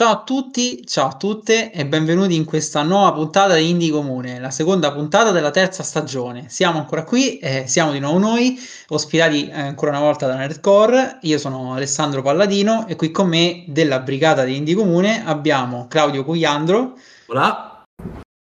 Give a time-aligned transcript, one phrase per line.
[0.00, 4.40] Ciao a tutti, ciao a tutte e benvenuti in questa nuova puntata di Indie Comune,
[4.40, 6.48] la seconda puntata della terza stagione.
[6.48, 8.58] Siamo ancora qui, eh, siamo di nuovo noi,
[8.88, 11.18] ospitati eh, ancora una volta da Nerdcore.
[11.20, 16.24] Io sono Alessandro Palladino e qui con me della brigata di Indie Comune abbiamo Claudio
[16.24, 16.96] Cugliandro
[17.26, 17.82] Hola.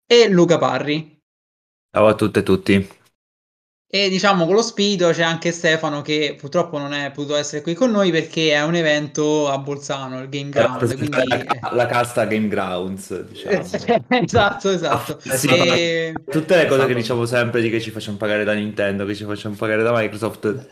[0.05, 1.20] e Luca Parri.
[1.95, 2.89] Ciao a tutte e tutti.
[3.95, 7.75] E diciamo con lo spirito c'è anche Stefano che purtroppo non è potuto essere qui
[7.75, 10.97] con noi perché è un evento a Bolzano, il Game Ground.
[10.97, 11.17] Quindi...
[11.61, 13.62] La, la, casta Game Grounds, diciamo.
[14.09, 15.20] esatto, esatto.
[15.29, 16.12] Ah, sì, e...
[16.29, 16.87] Tutte le cose esatto.
[16.89, 19.93] che diciamo sempre di che ci facciamo pagare da Nintendo, che ci facciamo pagare da
[19.93, 20.67] Microsoft.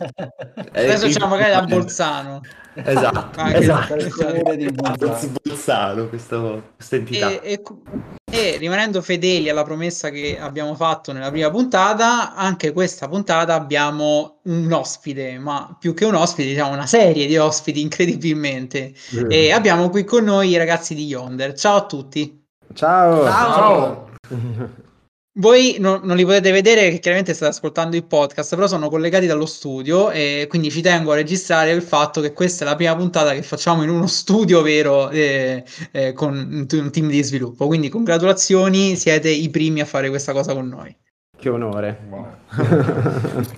[0.73, 2.41] Adesso ci facciamo pagare da Bolzano.
[2.83, 3.95] Esatto, ah, esatto.
[3.95, 4.55] esatto.
[4.55, 4.69] Di
[5.43, 7.29] Bolzano, questa, questa entità.
[7.29, 7.61] E, e,
[8.31, 14.39] e, rimanendo fedeli alla promessa che abbiamo fatto nella prima puntata, anche questa puntata abbiamo
[14.43, 18.93] un ospite, ma più che un ospite, diciamo una serie di ospiti incredibilmente.
[19.15, 19.31] Mm.
[19.31, 21.53] E abbiamo qui con noi i ragazzi di Yonder.
[21.53, 22.43] Ciao a tutti.
[22.73, 23.25] Ciao.
[23.25, 24.07] Ciao.
[24.27, 24.71] Ciao.
[25.37, 29.25] Voi non, non, li potete vedere perché chiaramente state ascoltando il podcast, però sono collegati
[29.25, 32.95] dallo studio e quindi ci tengo a registrare il fatto che questa è la prima
[32.95, 37.65] puntata che facciamo in uno studio vero eh, eh, con un, team di sviluppo.
[37.65, 40.95] Quindi congratulazioni, siete i primi a fare questa cosa con noi.
[41.35, 41.99] Che onore.
[42.09, 42.27] Wow.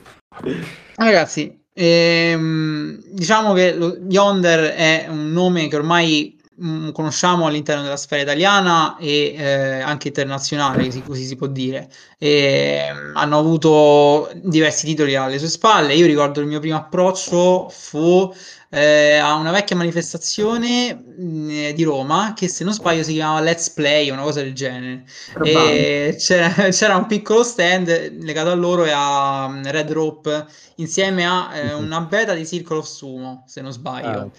[0.95, 7.97] Ragazzi, ehm, diciamo che lo, Yonder è un nome che ormai mh, conosciamo all'interno della
[7.97, 11.89] sfera italiana e eh, anche internazionale, così, si può dire.
[12.17, 15.93] E, mh, hanno avuto diversi titoli alle sue spalle.
[15.93, 18.33] Io ricordo il mio primo approccio fu
[18.69, 23.69] eh, a una vecchia manifestazione mh, di Roma che se non sbaglio si chiamava Let's
[23.69, 25.05] Play o una cosa del genere.
[25.43, 30.45] E c'era, c'era, un piccolo stand legato a loro e a Red Rope
[30.75, 34.07] insieme a eh, una beta di Circle of Sumo, se non sbaglio.
[34.07, 34.29] Ah,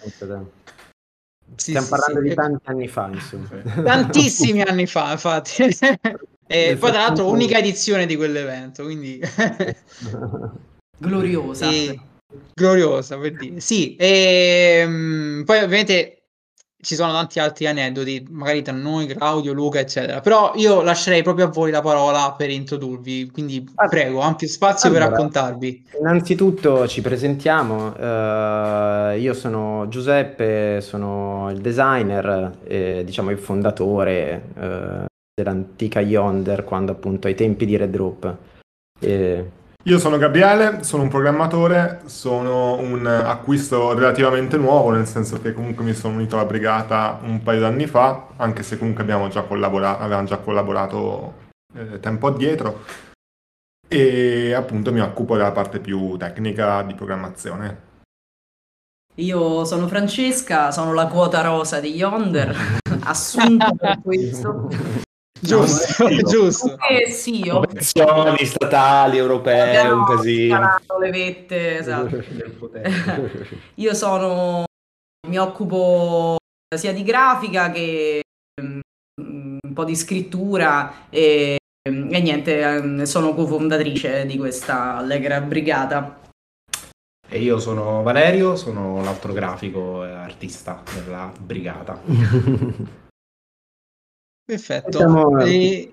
[1.55, 2.27] sì, Stiamo sì, parlando sì.
[2.27, 3.47] di tanti anni fa, insomma.
[3.83, 5.63] Tantissimi anni fa, infatti.
[6.47, 9.19] e poi, tra l'altro, unica edizione di quell'evento, quindi...
[10.97, 11.69] gloriosa.
[11.69, 11.99] E...
[12.53, 13.59] Gloriosa, per dire.
[13.59, 16.16] Sì, e ehm, poi ovviamente
[16.79, 20.19] ci sono tanti altri aneddoti, magari tra noi, Claudio, Luca, eccetera.
[20.19, 24.89] Però io lascerei proprio a voi la parola per introdurvi, quindi ah, prego, ampio spazio
[24.89, 25.85] allora, per raccontarvi.
[25.99, 35.05] Innanzitutto ci presentiamo, uh, io sono Giuseppe, sono il designer, e, diciamo il fondatore uh,
[35.33, 38.37] dell'antica Yonder, quando appunto ai tempi di Red Rope.
[38.99, 39.51] E
[39.87, 45.85] io sono Gabriele, sono un programmatore, sono un acquisto relativamente nuovo, nel senso che comunque
[45.85, 49.97] mi sono unito alla brigata un paio d'anni fa, anche se comunque abbiamo già collabora-
[49.97, 51.33] avevamo già collaborato
[51.73, 52.83] eh, tempo addietro,
[53.87, 57.85] e appunto mi occupo della parte più tecnica di programmazione.
[59.15, 65.05] Io sono Francesca, sono la quota rosa di Yonder, assunta per questo.
[65.39, 66.77] Giusto, no, giusto.
[66.89, 67.59] Eh, sì, ho...
[67.61, 70.77] Pensioni statali, europee, un casino.
[70.99, 72.23] Le vette, esatto.
[73.75, 74.65] Io sono,
[75.27, 76.37] mi occupo
[76.75, 78.21] sia di grafica che
[78.61, 78.79] um,
[79.21, 86.21] un po' di scrittura e, e niente, um, sono cofondatrice di questa allegra brigata.
[87.29, 93.05] E io sono Valerio, sono l'altro grafico e artista della brigata.
[94.47, 94.97] Perfetto.
[94.97, 95.89] Siamo e...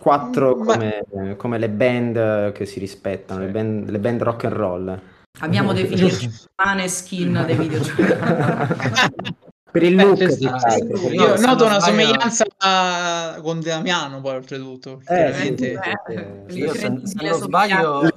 [0.00, 0.74] quattro Ma...
[0.74, 3.46] come, come, le band che si rispettano, sì.
[3.46, 5.00] le, band, le band rock and roll.
[5.40, 6.16] Abbiamo definito
[6.54, 8.02] Maneskin dei videogiochi.
[9.76, 12.46] per il look eh, sì, io no, noto una somiglianza
[13.42, 18.10] con Damiano poi oltretutto eh, sì, eh, io se, se non sbaglio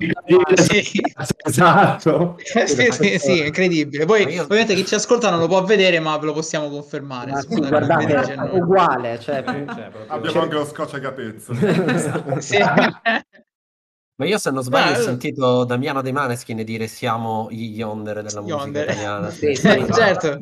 [0.55, 1.01] sì.
[1.43, 2.37] esatto.
[2.39, 4.05] Sì, sì, sì, incredibile.
[4.05, 4.43] Poi io...
[4.43, 7.55] ovviamente chi ci ascolta non lo può vedere ma ve lo possiamo confermare ma sì,
[7.55, 11.53] guardate, è uguale cioè, cioè, abbiamo anche lo scotch a capezzo.
[12.39, 12.57] Sì.
[14.19, 18.21] Ma io se non sbaglio ah, ho sentito Damiano De Maneskin dire siamo gli Yonder
[18.21, 18.83] della musica Yonder.
[18.83, 19.29] italiana.
[19.29, 20.39] sì, sì, sì, certo.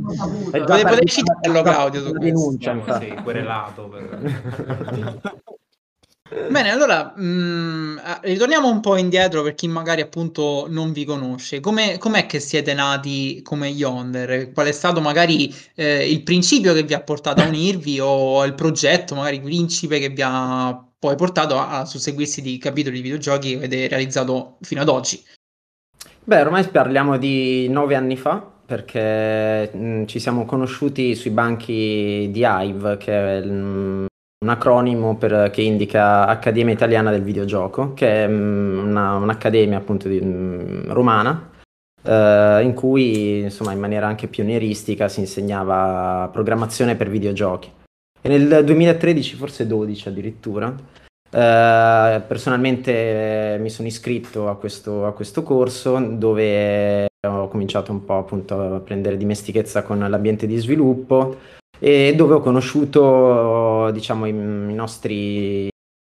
[0.49, 3.87] Potevi citarlo Claudio su denuncia, sì, querelato.
[3.87, 5.43] Per...
[6.49, 11.59] Bene, allora mh, mm, ritorniamo un po' indietro per chi magari appunto non vi conosce.
[11.59, 14.51] Come, com'è che siete nati come Yonder?
[14.53, 18.55] Qual è stato magari eh, il principio che vi ha portato a unirvi o il
[18.55, 23.55] progetto, magari principe che vi ha poi portato a, susseguirsi di capitoli di videogiochi che
[23.57, 25.23] avete realizzato fino ad oggi.
[26.23, 32.43] Beh, ormai parliamo di nove anni fa, perché mh, ci siamo conosciuti sui banchi di
[32.45, 34.05] Hive, che è mh,
[34.43, 40.09] un acronimo per, che indica Accademia Italiana del Videogioco, che è mh, una, un'accademia appunto
[40.09, 40.19] di,
[40.87, 41.49] romana,
[42.03, 47.71] eh, in cui insomma in maniera anche pionieristica si insegnava programmazione per videogiochi.
[48.21, 50.75] E nel 2013, forse 12 addirittura,
[51.29, 58.17] eh, personalmente mi sono iscritto a questo, a questo corso dove ho cominciato un po'
[58.17, 61.37] appunto a prendere dimestichezza con l'ambiente di sviluppo
[61.79, 65.67] e dove ho conosciuto diciamo i, i nostri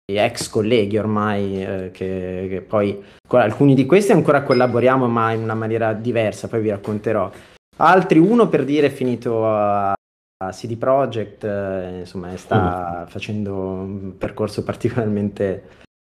[0.09, 5.55] ex colleghi ormai eh, che, che, poi alcuni di questi ancora collaboriamo ma in una
[5.55, 7.31] maniera diversa poi vi racconterò.
[7.79, 9.95] Altri uno per dire è finito a
[10.51, 13.09] CD Projekt eh, insomma sta mm.
[13.09, 15.65] facendo un percorso particolarmente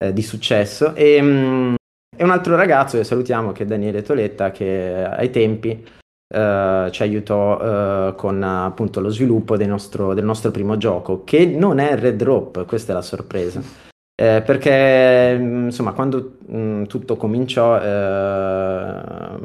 [0.02, 1.74] eh, di successo e, mh, mm,
[2.18, 6.02] un altro ragazzo che salutiamo che è Daniele Toletta che ai tempi
[6.34, 11.46] Uh, ci aiutò uh, con appunto lo sviluppo del nostro, del nostro, primo gioco, che
[11.46, 13.62] non è Red Drop, questa è la sorpresa.
[14.16, 19.00] Eh, perché mm, insomma, quando mh, mm, tutto cominciò, eh,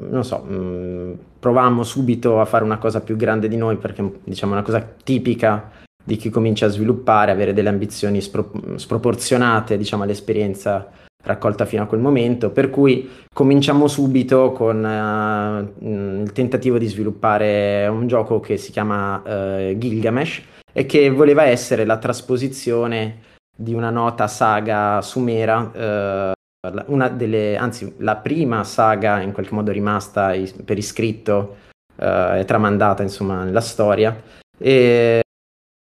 [0.09, 4.19] non so, mh, mm, provammo subito a fare una cosa più grande di noi, perché
[4.23, 5.71] diciamo una cosa tipica
[6.03, 10.87] di chi comincia a sviluppare, avere delle ambizioni spro- sproporzionate, diciamo, all'esperienza
[11.23, 17.87] raccolta fino a quel momento, per cui cominciamo subito con uh, il tentativo di sviluppare
[17.87, 20.41] un gioco che si chiama uh, Gilgamesh
[20.71, 23.27] e che voleva essere la trasposizione
[23.59, 29.71] di una nota saga sumera, uh, una delle, anzi la prima saga in qualche modo
[29.71, 30.33] rimasta
[30.63, 34.21] per iscritto e tramandata insomma nella storia
[34.57, 35.21] e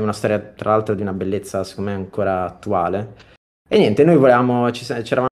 [0.01, 3.13] una storia tra l'altro di una bellezza secondo me ancora attuale
[3.73, 5.29] e niente, noi volevamo, ci, ci eravamo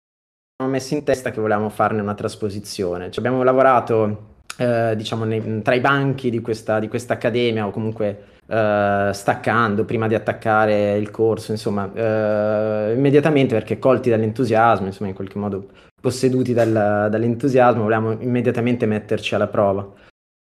[0.68, 3.10] messi in testa che volevamo farne una trasposizione.
[3.10, 7.72] Ci abbiamo lavorato, eh, diciamo, nei, tra i banchi di questa, di questa accademia o
[7.72, 15.10] comunque eh, staccando prima di attaccare il corso, insomma, eh, immediatamente perché colti dall'entusiasmo, insomma,
[15.10, 15.68] in qualche modo
[16.00, 20.06] posseduti dal, dall'entusiasmo, volevamo immediatamente metterci alla prova.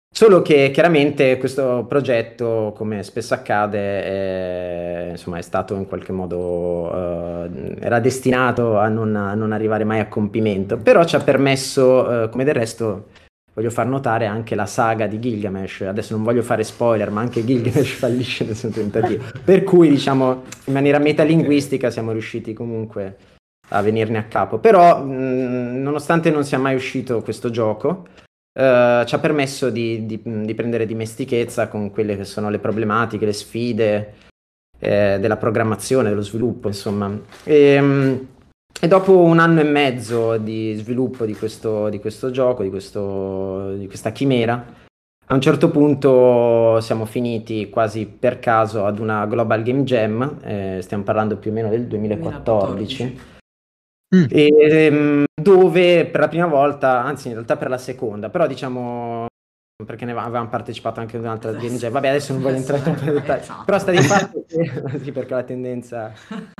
[0.09, 6.37] Solo che chiaramente questo progetto, come spesso accade, è, insomma, è stato in qualche modo,
[6.37, 12.07] uh, era destinato a non, a non, arrivare mai a compimento, però ci ha permesso,
[12.07, 13.09] uh, come del resto
[13.57, 17.43] voglio far notare, anche la saga di Gilgamesh, adesso non voglio fare spoiler, ma anche
[17.43, 23.17] Gilgamesh fallisce nel suo tentativo, per cui diciamo in maniera metalinguistica siamo riusciti comunque
[23.69, 28.05] a venirne a capo, però mh, nonostante non sia mai uscito questo gioco,
[28.57, 33.27] Uh, ci ha permesso di, di, di, prendere dimestichezza con quelle che sono le problematiche,
[33.27, 34.13] le sfide
[34.79, 37.15] eh, della programmazione, dello sviluppo, insomma.
[37.43, 38.27] E, um,
[38.81, 43.75] e, dopo un anno e mezzo di sviluppo di questo, di questo gioco, di, questo,
[43.75, 44.85] di, questa chimera,
[45.29, 50.79] a un certo punto siamo finiti quasi per caso ad una Global Game Jam, eh,
[50.81, 53.03] stiamo parlando più o meno del 2014.
[53.03, 53.35] 2014
[54.15, 54.25] Mm.
[54.29, 59.25] E, ehm, dove per la prima volta, anzi in realtà per la seconda, però diciamo
[59.85, 61.91] perché ne avevamo partecipato anche ad un'altra game jam.
[61.91, 63.63] Vabbè, adesso non voglio entrare troppo nei dettagli, esatto.
[63.65, 66.13] però sta di fatto che, sì, perché ho la tendenza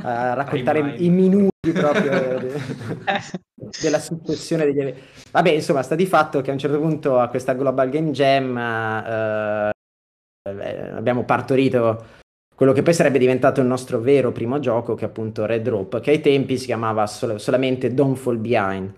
[0.04, 2.12] a raccontare i minuti proprio
[3.81, 5.02] della successione degli eventi.
[5.31, 8.58] Vabbè, insomma, sta di fatto che a un certo punto a questa Global Game Jam
[8.58, 9.69] eh,
[10.50, 12.16] eh abbiamo partorito
[12.58, 16.00] quello che poi sarebbe diventato il nostro vero primo gioco, che è appunto Red Rope,
[16.00, 18.94] che ai tempi si chiamava sol- solamente Don't Fall Behind.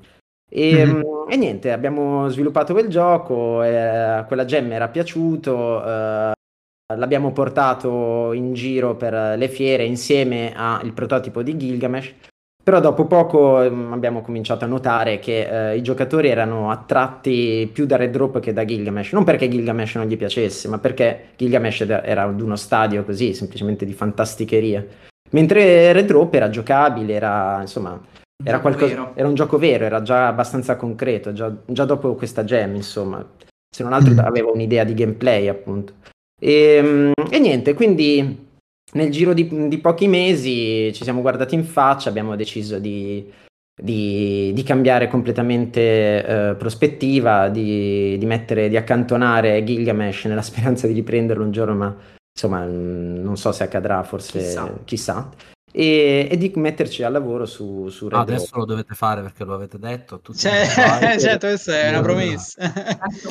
[0.50, 1.02] E, mm-hmm.
[1.30, 6.32] e, niente, abbiamo sviluppato quel gioco, eh, quella gem era piaciuto, eh,
[6.96, 12.14] l'abbiamo portato in giro per le fiere insieme al prototipo di Gilgamesh
[12.62, 17.86] però dopo poco um, abbiamo cominciato a notare che uh, i giocatori erano attratti più
[17.86, 21.82] da Red Drop che da Gilgamesh, non perché Gilgamesh non gli piacesse, ma perché Gilgamesh
[21.82, 24.86] era ad uno stadio così, semplicemente di fantasticheria.
[25.32, 28.00] Mentre Red Drop era giocabile, era insomma,
[28.44, 32.76] era, qualcosa, era un gioco vero, era già abbastanza concreto, già, già dopo questa gem,
[32.76, 33.26] insomma.
[33.70, 34.20] Se non altro mm.
[34.20, 35.94] aveva un'idea di gameplay, appunto.
[36.40, 38.49] E, um, e niente, quindi
[38.94, 43.32] nel giro di, di, pochi mesi ci siamo guardati in faccia, abbiamo deciso di,
[43.80, 51.44] di, di cambiare completamente eh, prospettiva, di, mettere, di accantonare Gilgamesh nella speranza di riprenderlo
[51.44, 51.96] un giorno, ma
[52.32, 54.80] insomma non so se accadrà, forse chissà.
[54.86, 55.30] chissà
[55.80, 59.46] e, e, di metterci al lavoro su, su Red ah, Adesso lo dovete fare perché
[59.46, 60.20] lo avete detto.
[60.36, 60.66] Cioè,
[61.18, 62.74] certo, questa è una promessa.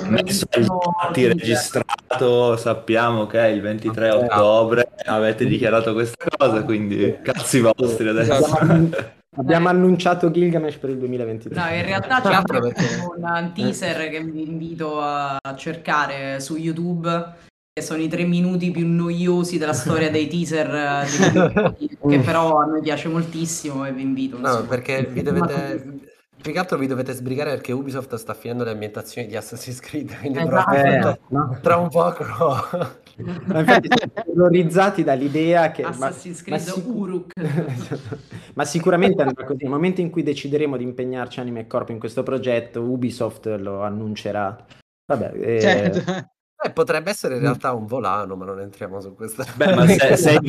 [0.09, 4.28] Messo infatti registrato, sappiamo che è il 23 okay.
[4.28, 8.33] ottobre, avete dichiarato questa cosa, quindi cazzi vostri adesso.
[8.33, 8.88] Abbiamo,
[9.37, 11.55] abbiamo annunciato Gilgamesh per il 2023.
[11.55, 17.47] No, in realtà c'è anche un teaser che vi invito a cercare su YouTube
[17.82, 21.76] sono i tre minuti più noiosi della storia dei teaser eh,
[22.08, 26.08] che però a noi piace moltissimo e vi invito no, perché vi dovete,
[26.40, 30.16] Più che altro vi dovete sbrigare perché Ubisoft sta finendo le ambientazioni di Assassin's Creed,
[30.20, 30.75] quindi Esatto.
[30.75, 31.58] Eh, no.
[31.61, 32.25] tra un poco
[33.47, 35.82] Ma infatti siamo terrorizzati dall'idea che...
[35.82, 37.32] ma- Assassin's ma Creed sicu- Uruk.
[38.54, 39.64] ma sicuramente andrà così.
[39.64, 43.82] Nel momento in cui decideremo di impegnarci anime e corpo in questo progetto, Ubisoft lo
[43.82, 44.64] annuncerà.
[45.06, 46.28] Vabbè, eh, Certo.
[46.60, 49.44] Eh, potrebbe essere in realtà un volano, ma non entriamo su questa.
[49.54, 50.40] Beh, ma se, se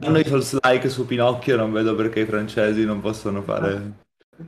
[0.00, 3.92] fanno i Souls-like su Pinocchio, non vedo perché i francesi non possono fare...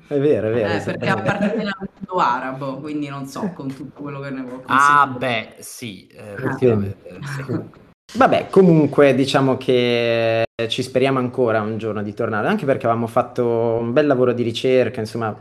[0.09, 0.73] è vero, è vero.
[0.73, 4.62] Eh, perché appartiene al mondo arabo, quindi non so con tutto quello che ne può
[4.66, 7.87] Ah, beh, sì, eh, effettivamente, sì.
[8.16, 13.45] Vabbè, comunque diciamo che ci speriamo ancora un giorno di tornare, anche perché avevamo fatto
[13.47, 15.37] un bel lavoro di ricerca, insomma,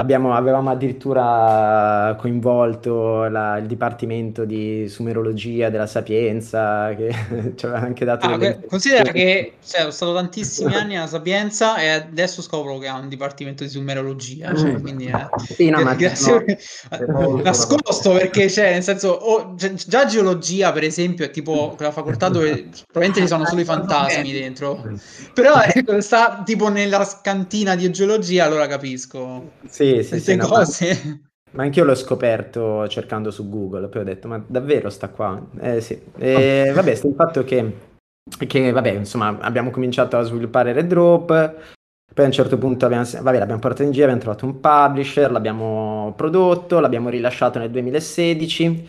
[0.00, 7.08] abbiamo- avevamo addirittura coinvolto la- il Dipartimento di Sumerologia della Sapienza, che
[7.56, 11.76] ci aveva anche dato Ah, delle considera che cioè, ho stato tantissimi anni alla Sapienza
[11.78, 14.80] e adesso scopro che ha un dipartimento di sumerologia, cioè, Mm.
[14.80, 16.58] quindi eh, Sì, no, ma- grazie-
[17.06, 17.40] no.
[17.42, 22.28] nascosto perché cioè, nel senso, oh, gi- già geologia per esempio è tipo quella facoltà
[22.28, 24.82] dove probabilmente ci sono solo i fantasmi dentro,
[25.34, 30.48] però ecco, sta tipo nella cantina di geologia, allora capisco Sì, sì, queste sì, no,
[30.48, 31.22] ma- cose.
[31.52, 35.42] Ma anch'io l'ho scoperto cercando su Google, poi ho detto, ma davvero sta qua?
[35.60, 35.98] Eh sì.
[36.18, 37.76] E, vabbè, sta il fatto che,
[38.46, 41.54] che, vabbè, insomma, abbiamo cominciato a sviluppare Red Rope,
[42.12, 45.30] poi a un certo punto abbiamo, vabbè, l'abbiamo portato in giro, abbiamo trovato un publisher,
[45.30, 48.88] l'abbiamo prodotto, l'abbiamo rilasciato nel 2016.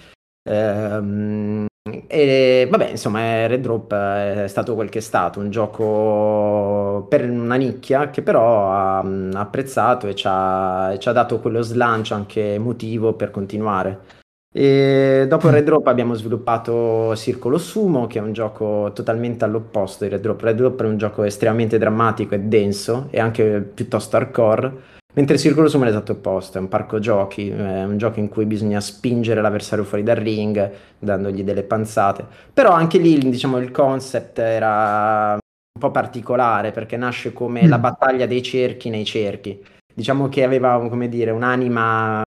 [0.50, 1.68] ehm,
[2.08, 7.30] e vabbè, insomma, eh, Red Drop è stato quel che è stato, un gioco per
[7.30, 12.14] una nicchia che però ha mm, apprezzato e ci ha, ci ha dato quello slancio
[12.14, 14.18] anche emotivo per continuare.
[14.52, 20.10] E dopo Red Drop abbiamo sviluppato Circolo Sumo, che è un gioco totalmente all'opposto di
[20.10, 20.42] Red Drop.
[20.42, 24.99] Red Drop è un gioco estremamente drammatico e denso e anche piuttosto hardcore.
[25.16, 28.46] Mentre Circolo Sumo è l'esatto opposto, è un parco giochi, è un gioco in cui
[28.46, 32.26] bisogna spingere l'avversario fuori dal ring, dandogli delle panzate.
[32.54, 38.28] Però anche lì, diciamo, il concept era un po' particolare perché nasce come la battaglia
[38.28, 39.62] dei cerchi nei cerchi.
[39.94, 42.22] Diciamo che aveva, come dire, un'anima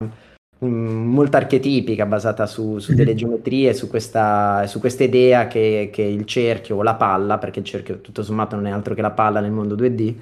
[0.65, 6.03] mm, molto archetipica, basata su, su delle geometrie, su questa, su questa idea che, che
[6.03, 9.13] il cerchio o la palla, perché il cerchio tutto sommato non è altro che la
[9.13, 10.15] palla nel mondo 2D,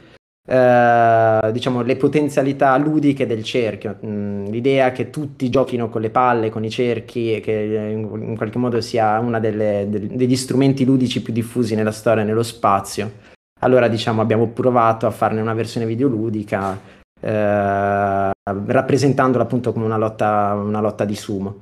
[0.51, 6.49] eh, diciamo le potenzialità ludiche del cerchio, mm, l'idea che tutti giochino con le palle,
[6.49, 11.35] con i cerchi, e che in, in qualche modo sia uno degli strumenti ludici più
[11.35, 13.13] diffusi nella storia e nello spazio.
[13.61, 16.81] Allora, diciamo, abbiamo provato a farne una versione videoludica,
[17.21, 21.57] eh, rappresentandola appunto come una lotta, una lotta di sumo.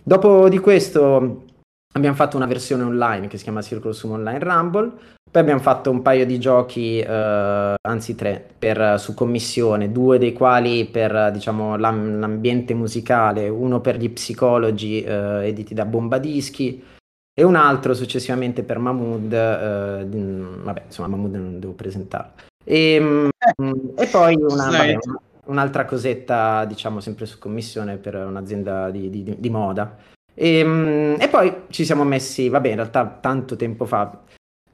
[0.00, 1.44] Dopo di questo
[1.92, 4.90] abbiamo fatto una versione online che si chiama Circle Sumo Online Rumble.
[5.32, 10.34] Poi abbiamo fatto un paio di giochi, eh, anzi tre, per, su commissione, due dei
[10.34, 16.84] quali per diciamo, l'am- l'ambiente musicale, uno per gli psicologi eh, editi da Bombadischi
[17.34, 19.32] e un altro successivamente per Mahmood.
[19.32, 20.06] eh,
[20.62, 22.32] vabbè, insomma, Mahmood non devo presentarlo.
[22.62, 23.28] E, mm,
[23.96, 24.98] e poi una, vabbè,
[25.46, 29.96] un'altra cosetta, diciamo, sempre su commissione per un'azienda di, di- di moda.
[30.34, 34.22] E, mm, e poi ci siamo messi, vabbè, in realtà tanto tempo fa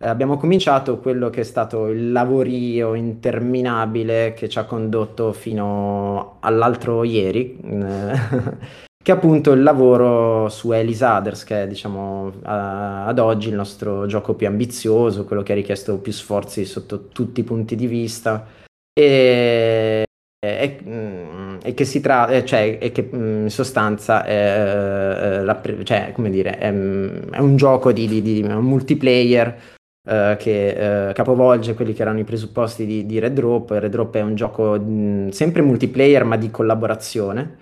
[0.00, 6.36] eh, abbiamo cominciato quello che è stato il lavorio interminabile che ci ha condotto fino
[6.40, 8.12] all'altro ieri, eh,
[9.02, 14.06] che è appunto il lavoro su Alice Others, che è diciamo ad oggi il nostro
[14.06, 18.46] gioco più ambizioso, quello che ha richiesto più sforzi sotto tutti i punti di vista.
[18.92, 20.04] E,
[20.40, 25.84] e- mm, e che si tratta, cioè, e che mm, in sostanza è, eh, rappre-
[25.84, 29.60] cioè, come dire, è, mm, è un gioco di, di- di- un multiplayer
[30.08, 33.70] eh, che eh, capovolge quelli che erano i presupposti di, di Red Drop.
[33.70, 37.56] Red Drop è un gioco mh, sempre multiplayer ma di collaborazione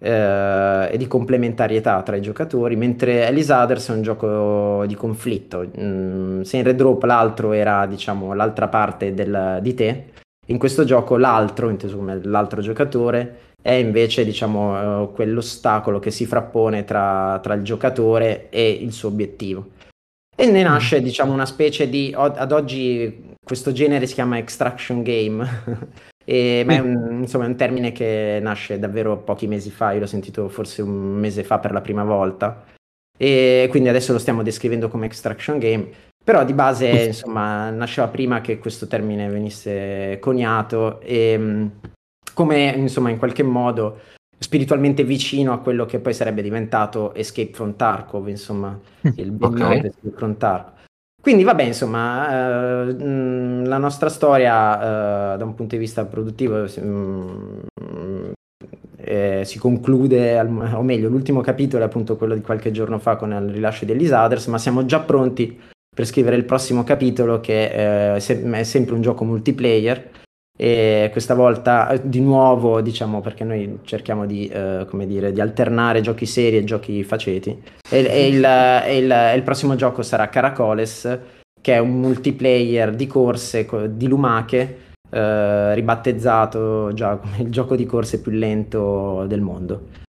[0.00, 5.68] eh, e di complementarietà tra i giocatori, mentre Alice Others è un gioco di conflitto.
[5.80, 10.04] Mm, se in Red Drop l'altro era diciamo l'altra parte del- di te,
[10.50, 16.26] in questo gioco l'altro, inteso come l'altro giocatore, è invece diciamo eh, quell'ostacolo che si
[16.26, 19.70] frappone tra, tra il giocatore e il suo obiettivo.
[20.40, 22.14] E ne nasce, diciamo, una specie di.
[22.16, 25.44] Ad oggi questo genere si chiama extraction game,
[26.24, 29.92] e- ma è un, insomma, è un termine che nasce davvero pochi mesi fa.
[29.92, 32.64] Io l'ho sentito forse un mese fa per la prima volta.
[33.20, 35.90] E quindi adesso lo stiamo descrivendo come extraction game.
[36.28, 41.70] Però di base, insomma, nasceva prima che questo termine venisse coniato e mh,
[42.34, 44.00] come, insomma, in qualche modo
[44.38, 48.78] spiritualmente vicino a quello che poi sarebbe diventato Escape from Tarkov, insomma,
[49.14, 49.58] il ben Ok.
[49.58, 50.72] noto Escape from Tarkov.
[51.22, 56.66] Quindi vabbè, insomma, eh, mh, la nostra storia eh, da un punto di vista produttivo
[58.98, 63.16] eh, si conclude, al, o meglio, l'ultimo capitolo è appunto quello di qualche giorno fa
[63.16, 68.14] con il rilascio Others, ma siamo già pronti per scrivere il prossimo capitolo che eh,
[68.14, 70.10] è sempre un gioco multiplayer
[70.56, 75.40] e questa volta eh, di nuovo diciamo perché noi cerchiamo di, eh, come dire, di
[75.40, 77.60] alternare giochi seri e giochi faceti.
[77.90, 81.18] E, e, il, e, il, e, il, prossimo gioco sarà Caracoles
[81.60, 84.78] che è un multiplayer di corse di lumache
[85.10, 90.06] eh, ribattezzato già come il gioco di corse più lento del mondo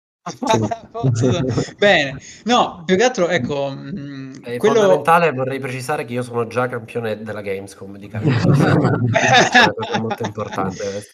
[1.78, 4.75] Bene, no, più che altro, ecco, mh, mm, è quello...
[4.75, 8.21] fondamentale, vorrei precisare che io sono già campione della Gamescom di è
[9.99, 11.06] molto importante.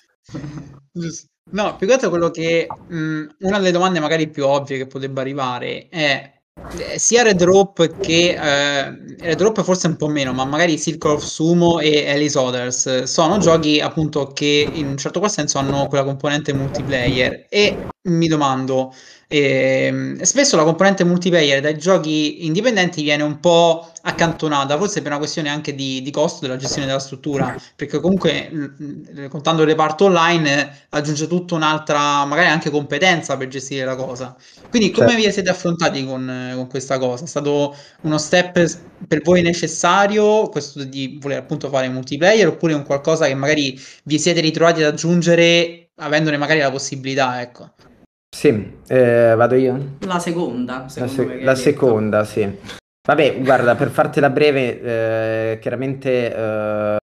[1.50, 4.86] No, più che altro quello che mh, mm, una delle domande magari più ovvie che
[4.86, 6.32] potrebbe arrivare è
[6.78, 11.12] eh, sia Red Rope che eh, Red Rope forse un po' meno, ma magari Circle
[11.12, 15.86] of Sumo e Alice Others sono giochi appunto che in un certo qual senso hanno
[15.86, 18.92] quella componente multiplayer e mi domando
[19.28, 25.18] e, spesso la componente multiplayer dai giochi indipendenti viene un po' accantonata, forse per una
[25.18, 28.50] questione anche di, di costo della gestione della struttura, perché comunque
[29.30, 34.36] contando il reparto online aggiunge tutta un'altra, magari anche competenza per gestire la cosa.
[34.68, 35.22] Quindi come certo.
[35.24, 37.24] vi siete affrontati con, con, questa cosa?
[37.24, 42.84] È stato uno step per voi necessario, questo di voler appunto fare multiplayer, oppure un
[42.84, 47.70] qualcosa che magari vi siete ritrovati ad aggiungere avendone magari la possibilità, ecco?
[48.34, 49.96] Sì, eh, vado io?
[50.00, 50.86] La seconda.
[50.96, 52.58] La, se- la seconda, sì.
[53.06, 56.34] Vabbè, guarda, per fartela breve, eh, chiaramente...
[56.34, 56.96] Eh,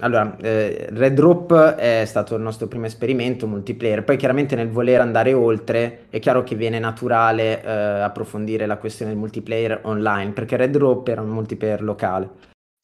[0.00, 5.00] allora, eh, Red Rope è stato il nostro primo esperimento multiplayer, poi chiaramente nel voler
[5.00, 10.56] andare oltre è chiaro che viene naturale eh, approfondire la questione del multiplayer online, perché
[10.56, 12.28] Red Rope era un multiplayer locale.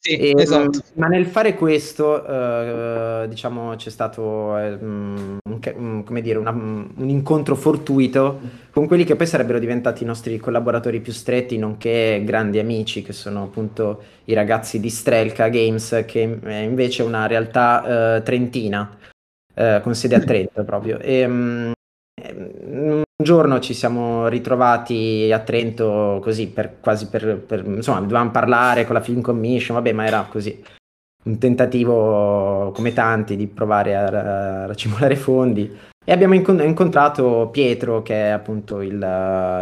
[0.01, 0.79] Sì, e, mm, esatto.
[0.93, 7.55] Ma nel fare questo, uh, diciamo, c'è stato um, un, come dire, una, un incontro
[7.55, 8.39] fortuito
[8.71, 13.11] con quelli che poi sarebbero diventati i nostri collaboratori più stretti, nonché grandi amici, che
[13.11, 18.97] sono appunto i ragazzi di Strelka Games, che è invece una realtà uh, trentina,
[19.55, 20.97] uh, con sede a Trento proprio.
[20.99, 21.73] E,
[22.71, 28.85] un giorno ci siamo ritrovati a Trento così per quasi per, per insomma dovevamo parlare
[28.85, 30.61] con la film commission vabbè ma era così
[31.25, 35.77] un tentativo come tanti di provare a, a racimolare fondi.
[36.05, 38.93] E abbiamo incontrato Pietro che è appunto il,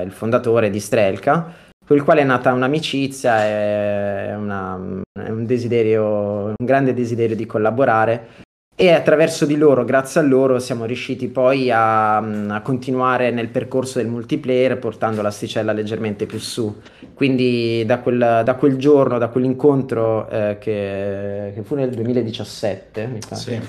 [0.06, 6.56] il fondatore di Strelka con il quale è nata un'amicizia e una, un desiderio un
[6.58, 8.28] grande desiderio di collaborare
[8.80, 13.98] e attraverso di loro, grazie a loro, siamo riusciti poi a, a, continuare nel percorso
[13.98, 16.80] del multiplayer portando l'asticella leggermente più su.
[17.16, 23.20] Quindi da quel, da quel giorno, da quell'incontro eh, che, che, fu nel 2017, mi
[23.28, 23.60] pare, sì.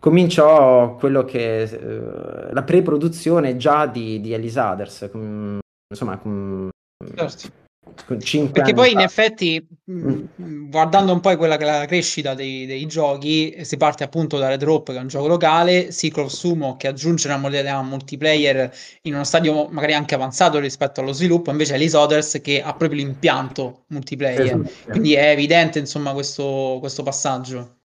[0.00, 6.68] cominciò quello che eh, la pre-produzione già di, di Alice Others, com, insomma, com,
[7.14, 7.61] certo
[8.06, 10.68] perché poi in effetti, mm.
[10.70, 14.48] guardando un po' quella che è la crescita dei, dei, giochi, si parte appunto da
[14.48, 19.14] Red Rope, che è un gioco locale, of Sumo, che aggiunge una modalità multiplayer in
[19.14, 23.84] uno stadio magari anche avanzato rispetto allo sviluppo, invece Alice Others che ha proprio l'impianto
[23.88, 24.40] multiplayer.
[24.40, 24.90] Esatto.
[24.90, 27.81] Quindi è evidente, insomma, questo, questo passaggio.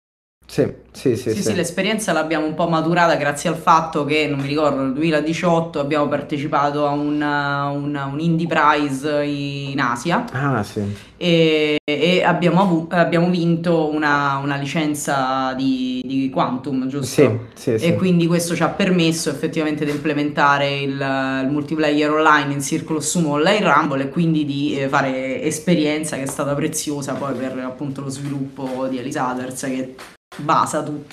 [0.45, 4.39] Sì, sì, sì, sì, sì, l'esperienza l'abbiamo un po' maturata grazie al fatto che, non
[4.39, 10.61] mi ricordo, nel 2018 abbiamo partecipato a una, una, un Indie Prize in Asia ah,
[10.61, 10.81] sì.
[11.17, 17.05] e, e abbiamo, avu- abbiamo, vinto una, una licenza di, di, Quantum, giusto?
[17.05, 17.85] Sì, sì, sì.
[17.85, 22.99] E quindi questo ci ha permesso effettivamente di implementare il, il multiplayer online in Circolo
[22.99, 27.57] Sumo Online Rumble e quindi di eh, fare esperienza che è stata preziosa poi per
[27.57, 29.95] appunto lo sviluppo di Elisaters che
[30.37, 31.05] basa tu,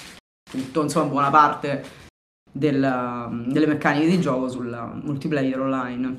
[0.50, 1.82] tutto, insomma, buona parte
[2.52, 6.18] del, delle meccaniche di gioco sul multiplayer online.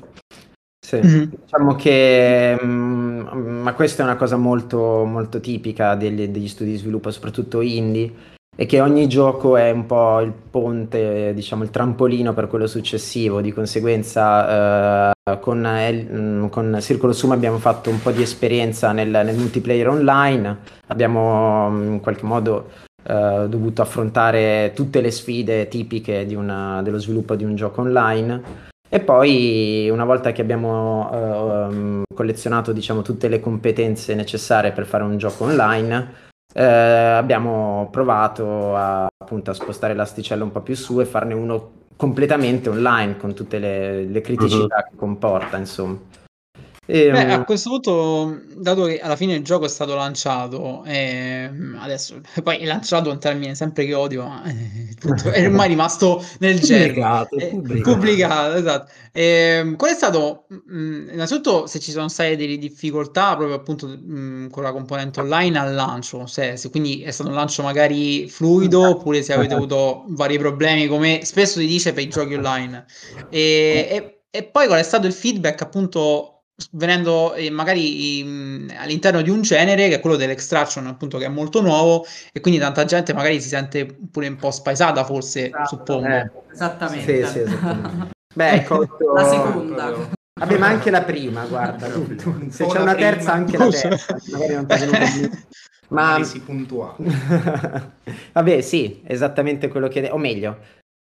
[0.84, 1.22] Sì, mm-hmm.
[1.40, 6.72] diciamo che mh, mm, ma questa è una cosa molto, molto tipica degli, degli, studi
[6.72, 8.12] di sviluppo, soprattutto indie,
[8.54, 13.40] è che ogni gioco è un po' il ponte, diciamo il trampolino per quello successivo,
[13.40, 19.08] di conseguenza eh, con, eh, con Circolo Sum abbiamo fatto un po' di esperienza nel,
[19.08, 22.70] nel multiplayer online, abbiamo in qualche modo
[23.02, 28.70] eh, dovuto affrontare tutte le sfide tipiche una, dello sviluppo di un gioco online.
[28.88, 35.02] E poi, una volta che abbiamo uh, collezionato diciamo, tutte le competenze necessarie per fare
[35.02, 36.12] un gioco online,
[36.54, 41.70] uh, abbiamo provato a, appunto, a spostare l'asticella un po' più su e farne uno
[41.96, 44.90] completamente online con tutte le, le criticità uh-huh.
[44.90, 45.98] che comporta, insomma.
[46.84, 51.48] E, Beh, a questo punto, dato che alla fine il gioco è stato lanciato, eh,
[51.78, 56.58] adesso poi è lanciato un termine sempre che odio, ma eh, è ormai rimasto nel
[56.58, 56.88] genere.
[56.88, 57.90] Pubblicato, pubblicato.
[57.92, 58.92] pubblicato esatto.
[59.12, 63.86] Eh, qual è stato, mh, mm, innanzitutto, se ci sono state delle difficoltà proprio appunto
[63.86, 67.62] mh, mm, con la componente online al lancio, se, se, quindi è stato un lancio
[67.62, 72.34] magari fluido oppure se avete avuto vari problemi, come spesso si dice per i giochi
[72.34, 72.86] online.
[73.30, 76.31] E, e, e poi qual è stato il feedback appunto
[76.72, 81.28] venendo eh, magari in, all'interno di un genere che è quello dell'extraction appunto che è
[81.28, 85.76] molto nuovo e quindi tanta gente magari si sente pure un po' spaesata forse esatto,
[85.76, 86.06] suppongo.
[86.06, 88.10] eh, esattamente sì, sì, esattamente.
[88.34, 90.20] beh ecco la seconda.
[90.34, 94.16] Vabbè ma anche la prima guarda tu, tu, se c'è una terza anche la terza.
[94.30, 94.66] Magari non
[95.92, 96.96] ma si puntuale
[98.32, 100.58] vabbè sì esattamente quello che o meglio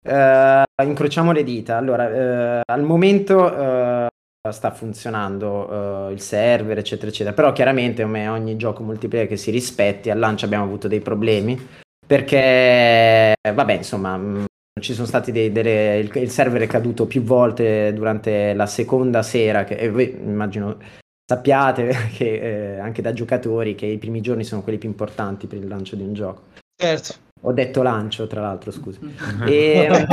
[0.04, 1.76] uh, incrociamo le dita.
[1.76, 4.06] Allora uh, al momento uh,
[4.52, 7.34] sta funzionando uh, il server, eccetera, eccetera.
[7.34, 11.82] Però chiaramente, come ogni gioco multiplayer che si rispetti, al lancio abbiamo avuto dei problemi
[12.06, 14.44] perché, vabbè, insomma, mh, mm,
[14.80, 19.22] ci sono stati dei, delle, il, il, server è caduto più volte durante la seconda
[19.22, 20.76] sera, che, e voi immagino
[21.26, 25.58] sappiate che, eh, anche da giocatori che i primi giorni sono quelli più importanti per
[25.58, 26.42] il lancio di un gioco.
[26.76, 27.14] Certo.
[27.46, 29.00] Ho detto lancio, tra l'altro, scusa.
[29.46, 29.86] e...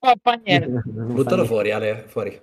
[0.00, 0.82] non fa niente.
[0.84, 2.40] Buttalo fuori, Ale, fuori.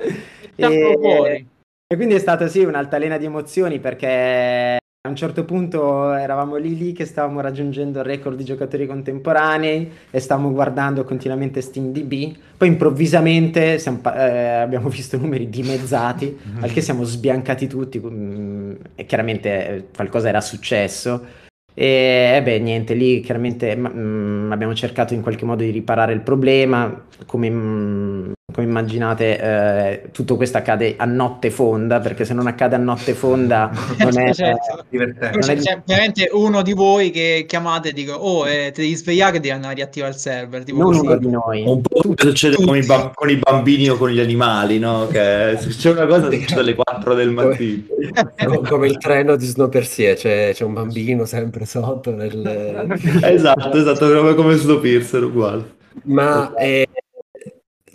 [0.56, 1.46] e,
[1.86, 6.76] e, quindi è stata sì un'altalena di emozioni perché a un certo punto eravamo lì
[6.76, 12.68] lì che stavamo raggiungendo il record di giocatori contemporanei e stavamo guardando continuamente SteamDB, poi
[12.68, 19.68] improvvisamente siamo, eh, abbiamo visto numeri dimezzati, al che siamo sbiancati tutti mm, e chiaramente
[19.68, 25.22] eh, qualcosa era successo e eh, beh, niente, lì chiaramente mh, mm, abbiamo cercato in
[25.22, 27.06] qualche modo di riparare il problema.
[27.26, 32.46] Come, mh, mm, come immaginate, eh, tutto questo accade a notte fonda, perché se non
[32.46, 34.84] accade a notte fonda non è certo.
[34.88, 35.38] divertente.
[35.38, 39.32] C'è, c'è ovviamente uno di voi che chiamate e dico, oh, eh, ti devi svegliare
[39.32, 40.64] che devi andare a riattivare il server.
[40.64, 41.06] Tipo non così.
[41.06, 41.64] uno di noi.
[41.66, 45.06] Un po' come succede con i, ba- con i, bambini o con gli animali, no?
[45.10, 47.84] Che c'è una cosa che succede alle 4 del mattino.
[48.68, 52.10] come il treno di Snowpiercer, c'è, c'è un bambino sempre sotto.
[52.14, 52.88] Nel...
[53.22, 55.78] esatto, esatto, come Snowpiercer, uguale.
[56.04, 56.88] Ma eh,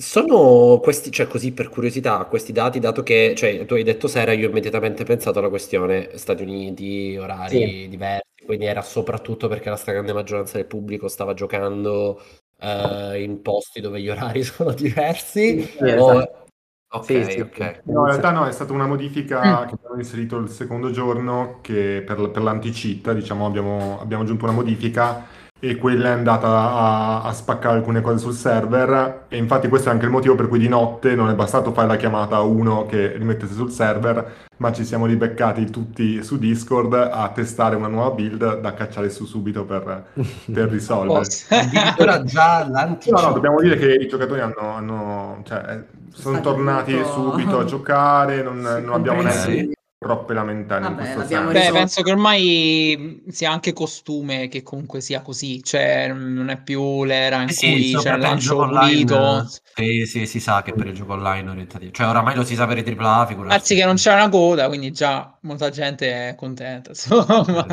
[0.06, 4.34] sono questi, cioè così per curiosità, questi dati, dato che cioè, tu hai detto sera,
[4.34, 7.88] io ho immediatamente pensato alla questione Stati Uniti, orari sì.
[7.89, 12.22] diversi, quindi era soprattutto perché la stragrande maggioranza del pubblico stava giocando
[12.62, 15.62] uh, in posti dove gli orari sono diversi.
[15.63, 15.86] Sì, o...
[15.88, 16.44] esatto.
[16.88, 17.82] Ok, sì, ok.
[17.86, 19.68] No, in realtà no, è stata una modifica mm.
[19.68, 24.54] che abbiamo inserito il secondo giorno che per, per l'anti-cheat, diciamo, abbiamo, abbiamo aggiunto una
[24.54, 29.26] modifica e quella è andata a, a, spaccare alcune cose sul server.
[29.30, 31.88] E infatti questo è anche il motivo per cui di notte non è bastato fare
[31.88, 36.94] la chiamata a uno che rimettesse sul server ma ci siamo ribeccati tutti su Discord
[36.94, 40.06] a testare una nuova build da cacciare su subito per,
[40.52, 41.26] per risolvere.
[41.50, 43.20] Addirittura già l'anticipo.
[43.20, 47.32] No, no, dobbiamo dire che i giocatori hanno, hanno cioè, sono tornati tutto...
[47.32, 49.75] subito a giocare non, non abbiamo neanche
[50.06, 51.52] troppe lamentele Vabbè, in questo senso.
[51.52, 57.04] Beh, penso che ormai sia anche costume che comunque sia così, cioè non è più
[57.04, 59.50] l'era in eh sì, cui c'è il lancio pulito.
[59.74, 62.68] Sì, sì, si sa che per il gioco online orientativo, cioè oramai lo si sa
[62.68, 63.56] per i AAA, figurati.
[63.56, 67.65] Anzi che non c'è una coda, quindi già molta gente è contenta, insomma.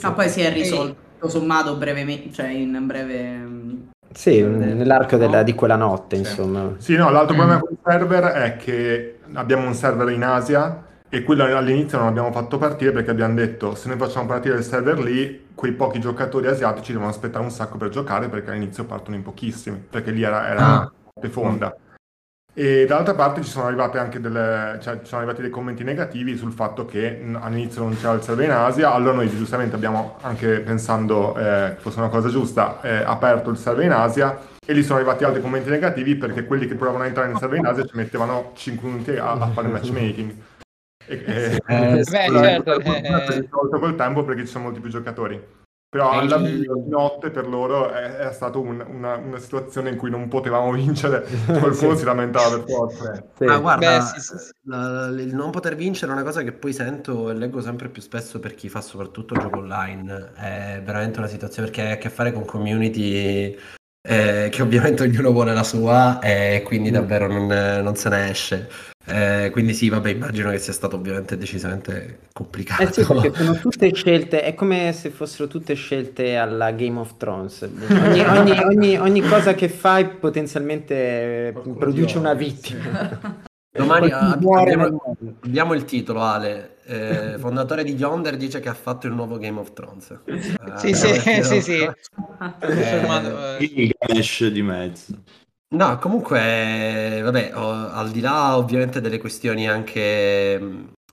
[0.00, 3.86] Ma poi si è risolto sommato brevemente, cioè in breve...
[4.12, 6.22] Sì, nell'arco della, di quella notte, sì.
[6.22, 6.74] insomma.
[6.76, 7.38] Sì, no, l'altro mm.
[7.38, 12.06] problema con il server è che abbiamo un server in Asia e quello all'inizio non
[12.06, 16.00] abbiamo fatto partire perché abbiamo detto se noi facciamo partire il server lì, quei pochi
[16.00, 20.22] giocatori asiatici devono aspettare un sacco per giocare perché all'inizio partono in pochissimi, perché lì
[20.22, 20.92] era, era ah.
[21.30, 21.74] fonda.
[22.52, 26.36] E dall'altra parte ci sono, arrivate anche delle, cioè, ci sono arrivati dei commenti negativi
[26.36, 30.58] sul fatto che all'inizio non c'era il server in Asia, allora noi giustamente abbiamo, anche
[30.60, 34.82] pensando eh, che fosse una cosa giusta, eh, aperto il server in Asia e lì
[34.82, 37.86] sono arrivati altri commenti negativi perché quelli che provavano a entrare nel server in Asia
[37.86, 40.34] ci mettevano 5 minuti a, a fare matchmaking.
[41.08, 44.90] E, e, eh, beh, certo, è eh, risolto col tempo perché ci sono molti più
[44.90, 45.42] giocatori.
[45.90, 50.10] Però alla di notte per loro è, è stata un, una, una, situazione in cui
[50.10, 52.00] non potevamo vincere, qualcuno sì.
[52.00, 53.24] si lamentava per forza.
[53.38, 53.44] Sì.
[53.46, 57.30] Ma guarda, Beh, sì, la, il non poter vincere è una cosa che poi sento
[57.30, 60.32] e leggo sempre più spesso per chi fa soprattutto gioco online.
[60.34, 63.56] È veramente una situazione perché ha a che fare con community
[64.06, 66.92] eh, che ovviamente ognuno vuole la sua e quindi mm.
[66.92, 68.68] davvero non, non se ne esce.
[69.08, 72.82] Eh, quindi sì, vabbè, immagino che sia stato ovviamente decisamente complicato.
[72.82, 77.16] Eh sì, perché sono tutte scelte, è come se fossero tutte scelte alla Game of
[77.16, 77.62] Thrones.
[77.88, 83.46] Ogni, ogni, ogni, ogni cosa che fai potenzialmente produce una vittima.
[83.70, 86.76] Domani abbiamo, abbiamo, il titolo, Ale.
[86.84, 90.18] Eh, fondatore di Yonder dice che ha fatto il nuovo Game of Thrones.
[90.76, 91.90] sì, sì, sì, sì.
[92.60, 95.14] Eh, il Ganesh di mezzo.
[95.70, 100.54] No, comunque, vabbè, al di là ovviamente delle questioni anche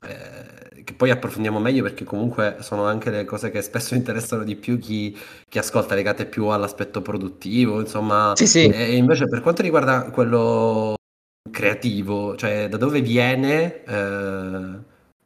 [0.02, 4.56] eh, che poi approfondiamo meglio perché comunque sono anche le cose che spesso interessano di
[4.56, 5.18] più chi,
[5.50, 8.32] chi ascolta legate più all'aspetto produttivo, insomma.
[8.36, 8.70] Sì, sì.
[8.70, 10.96] E invece per quanto riguarda quello
[11.52, 14.80] creativo, cioè da dove viene eh,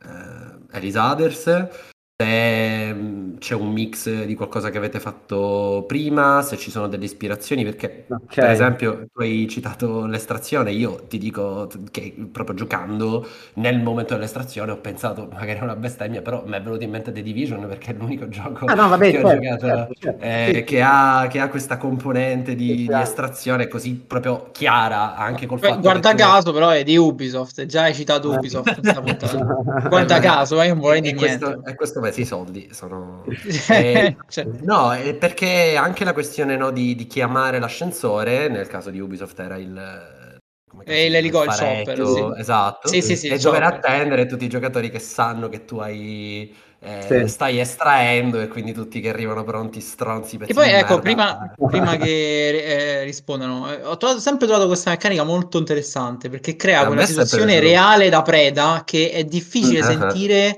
[0.05, 1.88] eh, Elisabeth,
[2.21, 7.05] se mm, c'è un mix di qualcosa che avete fatto prima, se ci sono delle
[7.05, 8.25] ispirazioni, perché okay.
[8.35, 14.73] per esempio tu hai citato l'estrazione, io ti dico che proprio giocando nel momento dell'estrazione
[14.73, 17.91] ho pensato magari a una bestemmia, però mi è venuto in mente The Division perché
[17.91, 20.63] è l'unico gioco ah, no, vabbè, che certo, ho giocato certo, certo, eh, sì.
[20.65, 25.79] che, ha, che, ha, questa componente di, di, estrazione così proprio chiara anche col fatto
[25.79, 26.53] Guarda caso tu...
[26.53, 28.81] però è di Ubisoft, già hai citato Ubisoft
[29.87, 31.61] Guarda caso, ma io non vorrei di niente.
[31.65, 33.23] E questo questi soldi sono...
[33.69, 34.47] eh, cioè...
[34.61, 39.39] No, è perché anche la questione no, di, di, chiamare l'ascensore, nel caso di Ubisoft
[39.39, 40.37] era il...
[40.85, 42.33] E l'elico shopper, sì.
[42.37, 42.87] esatto.
[42.87, 47.05] Sì, sì, sì, e dover attendere tutti i giocatori che sanno che tu hai eh,
[47.23, 47.27] sì.
[47.27, 53.01] stai estraendo e quindi tutti che arrivano pronti stronzi e poi ecco prima, prima, che
[53.01, 57.59] eh, rispondano eh, ho trovato, sempre trovato questa meccanica molto interessante perché crea quella situazione
[57.59, 59.85] reale da preda che è difficile uh-huh.
[59.85, 60.57] sentire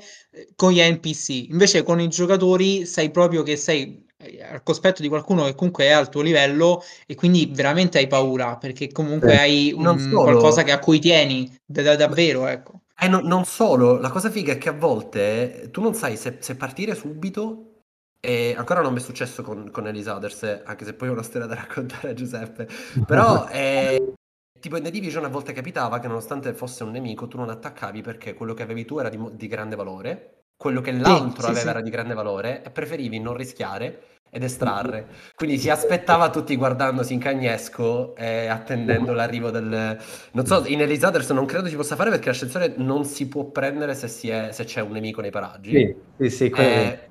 [0.56, 1.50] con gli NPC.
[1.50, 5.86] Invece con i giocatori sai proprio che sei eh, al cospetto di qualcuno che comunque
[5.86, 10.64] è al tuo livello e quindi veramente hai paura perché comunque eh, hai un, qualcosa
[10.64, 12.82] che, a cui tieni da, da, davvero, ecco.
[13.00, 16.38] Eh, no, non solo, la cosa figa è che a volte tu non sai se,
[16.40, 17.72] se partire subito
[18.20, 21.48] e ancora non mi è successo con, con Elisanders, anche se poi ho una storia
[21.48, 22.68] da raccontare a Giuseppe.
[23.08, 24.14] Però eh,
[24.62, 28.02] Tipo in The Division a volte capitava che nonostante fosse un nemico tu non attaccavi
[28.02, 31.60] perché quello che avevi tu era di, di grande valore, quello che l'altro sì, aveva
[31.60, 35.08] sì, era di grande valore e preferivi non rischiare ed estrarre.
[35.36, 39.98] Quindi si aspettava tutti guardandosi in cagnesco e attendendo l'arrivo del...
[40.32, 43.96] Non so, in Elisaters non credo si possa fare perché l'ascensore non si può prendere
[43.96, 45.72] se, si è, se c'è un nemico nei paraggi.
[45.72, 46.50] Sì, sì, sì.
[46.56, 47.10] Eh,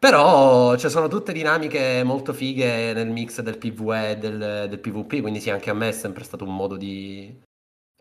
[0.00, 5.20] però ci sono tutte dinamiche molto fighe nel mix del PvE e del, del PvP,
[5.20, 7.38] quindi sì, anche a me è sempre stato un modo di,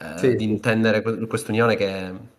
[0.02, 0.36] eh, sì.
[0.38, 2.38] di intendere quest'unione che...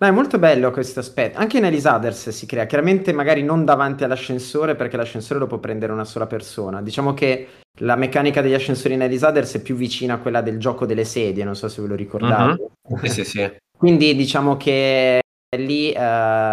[0.00, 1.38] No, è molto bello questo aspetto.
[1.38, 5.92] Anche in Elisanders si crea, chiaramente magari non davanti all'ascensore perché l'ascensore lo può prendere
[5.92, 6.82] una sola persona.
[6.82, 7.48] Diciamo che
[7.80, 11.44] la meccanica degli ascensori in Elisanders è più vicina a quella del gioco delle sedie,
[11.44, 12.70] non so se ve lo ricordate.
[12.82, 12.98] Uh-huh.
[13.02, 13.52] Sì, sì, sì.
[13.78, 15.19] Quindi diciamo che
[15.56, 16.00] lì eh,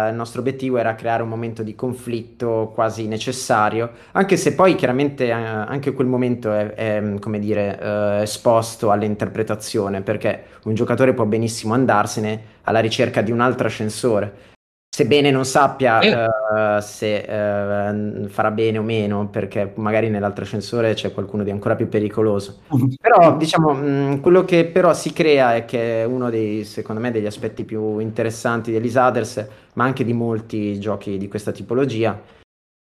[0.08, 5.26] il nostro obiettivo era creare un momento di conflitto quasi necessario, anche se poi chiaramente
[5.26, 11.26] eh, anche quel momento è, è come dire, eh, esposto all'interpretazione, perché un giocatore può
[11.26, 14.56] benissimo andarsene alla ricerca di un altro ascensore
[14.90, 16.24] sebbene non sappia eh.
[16.24, 21.76] uh, se uh, farà bene o meno, perché magari nell'altro ascensore c'è qualcuno di ancora
[21.76, 22.62] più pericoloso.
[23.00, 27.26] però, diciamo, mh, quello che però si crea è che uno dei, secondo me, degli
[27.26, 32.20] aspetti più interessanti di Elisaders, ma anche di molti giochi di questa tipologia,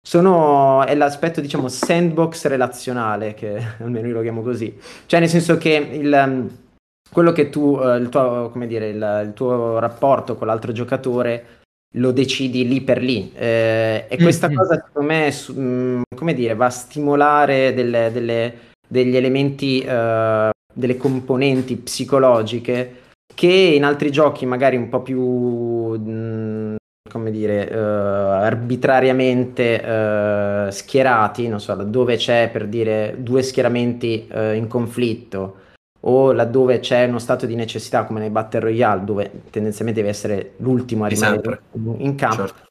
[0.02, 4.76] sono, è l'aspetto, diciamo, sandbox relazionale, che almeno io lo chiamo così.
[5.06, 6.66] Cioè, nel senso che il
[7.10, 11.57] quello che tu, uh, il, tuo, dire, il, il, tuo rapporto con l'altro giocatore
[11.96, 13.32] lo decidi lì per lì.
[13.34, 14.58] Eh, e questa mm-hmm.
[14.58, 18.54] cosa, secondo me, mh, mm, come dire, va a stimolare delle, delle,
[18.88, 26.10] degli elementi, uh, delle componenti psicologiche che in altri giochi magari un po' più, mh,
[26.10, 26.76] mm,
[27.10, 34.68] come dire, uh, arbitrariamente uh, schierati, non so, dove c'è per dire due schieramenti in
[34.68, 35.66] conflitto
[36.08, 40.54] o laddove c'è uno stato di necessità come nei Battle Royale dove tendenzialmente devi essere
[40.58, 41.62] l'ultimo a rimanere
[41.98, 42.48] in campo.
[42.48, 42.66] Certo.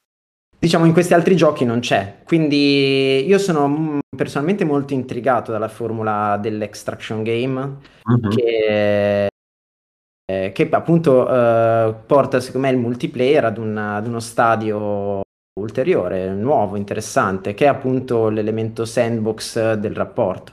[0.58, 6.38] Diciamo in questi altri giochi non c'è, quindi io sono personalmente molto intrigato dalla formula
[6.40, 8.28] dell'extraction game uh-huh.
[8.30, 9.26] che,
[10.24, 15.20] eh, che, appunto eh, porta secondo me il multiplayer ad, una, ad uno stadio
[15.60, 20.52] ulteriore, nuovo, interessante, che è appunto l'elemento sandbox del rapporto.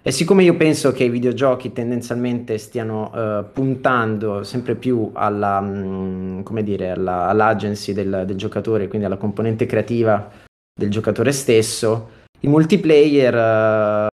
[0.00, 6.38] E siccome io penso che i videogiochi tendenzialmente stiano uh, puntando sempre più alla, mh,
[6.38, 10.30] mm, come dire, alla, all'agency del, del, giocatore, quindi alla componente creativa
[10.72, 14.08] del giocatore stesso, i multiplayer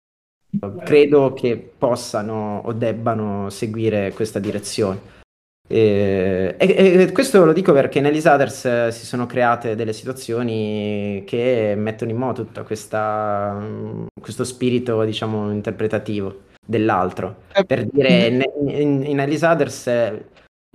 [0.59, 5.24] uh, credo che possano o debbano seguire questa direzione.
[5.67, 11.25] E, e, e, questo lo dico perché in Elisaders eh, si sono create delle situazioni
[11.27, 17.45] che mettono in moto tutto questo spirito, diciamo, interpretativo dell'altro.
[17.55, 20.25] Eh, per dire, in, in, in Elisaders eh,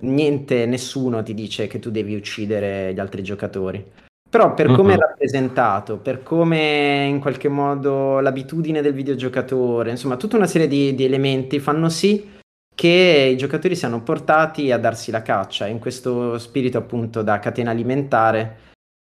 [0.02, 3.86] niente, nessuno ti dice che tu devi uccidere gli altri giocatori.
[4.28, 5.00] Però per come uh-huh.
[5.00, 10.94] è rappresentato, per come in qualche modo l'abitudine del videogiocatore, insomma tutta una serie di,
[10.94, 12.38] di elementi fanno sì
[12.80, 17.72] che i giocatori siano portati a darsi la caccia in questo spirito appunto da catena
[17.72, 18.60] alimentare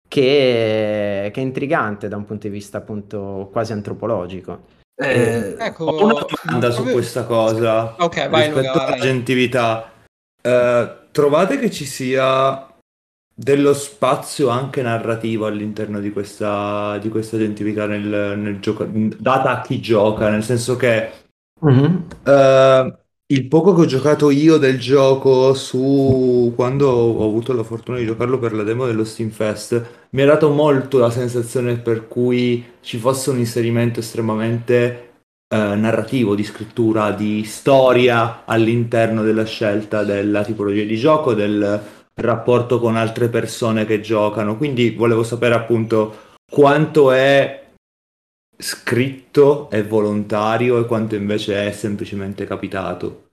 [0.06, 4.66] che, che è intrigante da un punto di vista appunto quasi antropologico.
[4.94, 9.90] Eh, ecco, ho una domanda su questa cosa ok vai rispetto Luca, all'agentività
[10.40, 12.72] eh, trovate che ci sia
[13.34, 19.60] dello spazio anche narrativo all'interno di questa, di questa agentività nel, nel gioco data a
[19.62, 21.10] chi gioca nel senso che
[21.66, 21.94] mm-hmm.
[22.24, 23.02] uh,
[23.34, 28.06] il poco che ho giocato io del gioco su quando ho avuto la fortuna di
[28.06, 32.64] giocarlo per la demo dello Steam Fest mi ha dato molto la sensazione per cui
[32.80, 35.14] ci fosse un inserimento estremamente
[35.48, 41.82] eh, narrativo, di scrittura, di storia all'interno della scelta della tipologia di gioco, del
[42.14, 44.56] rapporto con altre persone che giocano.
[44.56, 47.62] Quindi volevo sapere appunto quanto è
[48.56, 53.23] scritto è volontario e quanto invece è semplicemente capitato?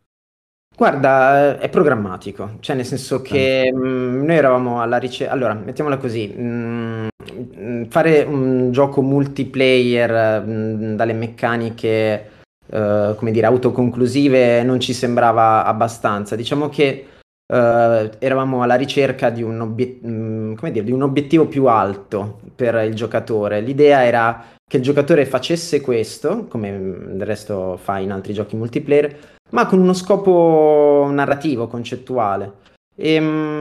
[0.81, 5.97] Guarda, è programmatico, cioè nel senso che mh, mm, noi eravamo alla ricerca, allora mettiamola
[5.97, 7.07] così, mh,
[7.55, 12.29] mm, fare un gioco multiplayer mh, mm, dalle meccaniche,
[12.65, 17.05] uh, come dire, autoconclusive non ci sembrava abbastanza, diciamo che
[17.45, 22.95] uh, eravamo alla ricerca di un, obiet- dire, di un obiettivo più alto per il
[22.95, 28.55] giocatore, l'idea era che il giocatore facesse questo, come del resto fa in altri giochi
[28.55, 29.17] multiplayer,
[29.49, 32.53] ma con uno scopo narrativo, concettuale.
[32.95, 33.57] E, ehm,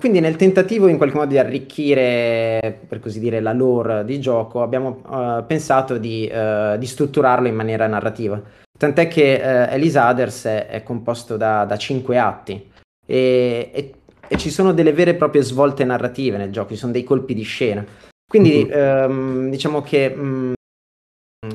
[0.00, 4.62] quindi nel tentativo in qualche modo di arricchire, per così dire, la lore di gioco,
[4.62, 8.40] abbiamo uh, pensato di, uh, di, strutturarlo in maniera narrativa.
[8.78, 12.70] Tant'è che uh, Elisanders è, è composto da, da cinque atti
[13.04, 13.94] e, e,
[14.26, 17.34] e, ci sono delle vere e proprie svolte narrative nel gioco, ci sono dei colpi
[17.34, 17.84] di scena.
[18.28, 19.10] Quindi uh-huh.
[19.10, 20.52] um, diciamo che um,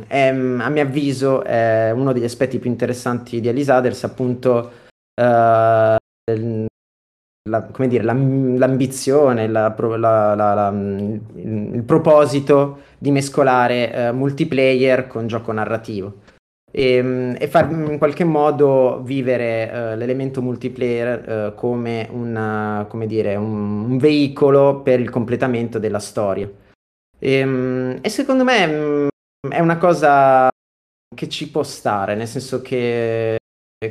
[0.07, 4.71] è, a mio avviso è uno degli aspetti più interessanti di Alisaders appunto
[5.21, 5.95] uh,
[7.49, 10.73] la, come dire, l'ambizione, la, la,
[11.35, 16.21] il, proposito di mescolare uh, multiplayer con gioco narrativo
[16.75, 23.05] e, ehm, e, far in qualche modo vivere uh, l'elemento multiplayer uh, come, una, come
[23.05, 26.49] dire, un, un, veicolo per il completamento della storia.
[27.23, 29.07] E, ehm, e secondo me mm,
[29.49, 30.49] è una cosa
[31.15, 33.37] che ci può stare, nel senso che,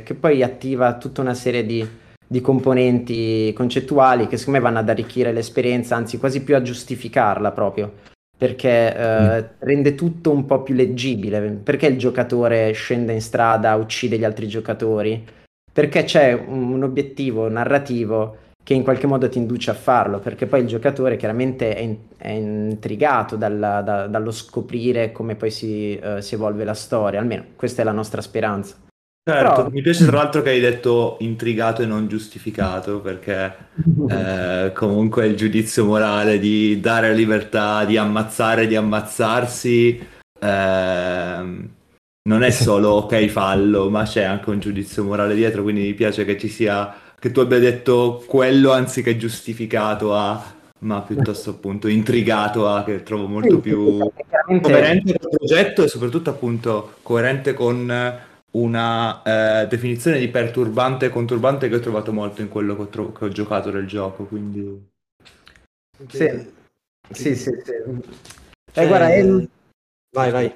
[0.03, 1.87] che poi attiva tutta una serie di,
[2.27, 7.51] di, componenti concettuali che secondo me vanno ad arricchire l'esperienza, anzi quasi più a giustificarla
[7.51, 7.93] proprio,
[8.37, 9.45] perché eh, mm.
[9.59, 11.41] rende tutto un po' più leggibile.
[11.41, 15.25] Perché il giocatore scende in strada, uccide gli altri giocatori?
[15.71, 20.45] Perché c'è un, un obiettivo narrativo che in qualche modo ti induce a farlo, perché
[20.45, 25.99] poi il giocatore chiaramente è, in, è intrigato dalla, da, dallo scoprire come poi si,
[26.01, 28.75] uh, si, evolve la storia, almeno questa è la nostra speranza.
[29.25, 29.69] Certo, Però...
[29.69, 33.53] mi piace tra l'altro che hai detto intrigato e non giustificato, perché
[34.09, 40.07] eh, comunque il giudizio morale di dare la libertà di ammazzare, di ammazzarsi,
[40.39, 41.69] eh,
[42.25, 46.23] non è solo ok fallo, ma c'è anche un giudizio morale dietro, quindi mi piace
[46.23, 50.43] che ci sia che tu abbia detto quello anziché giustificato a,
[50.79, 53.97] ma piuttosto appunto intrigato a, che trovo molto più
[54.61, 58.19] coerente con il progetto e soprattutto appunto coerente con
[58.51, 62.87] una eh, definizione di perturbante e conturbante che ho trovato molto in quello che ho,
[62.87, 64.85] tro- che ho giocato del gioco, quindi...
[66.09, 66.27] Sì,
[67.09, 67.51] sì, sì.
[67.63, 67.73] sì.
[68.69, 69.23] Cioè, eh, guarda, è...
[70.11, 70.53] Vai, vai.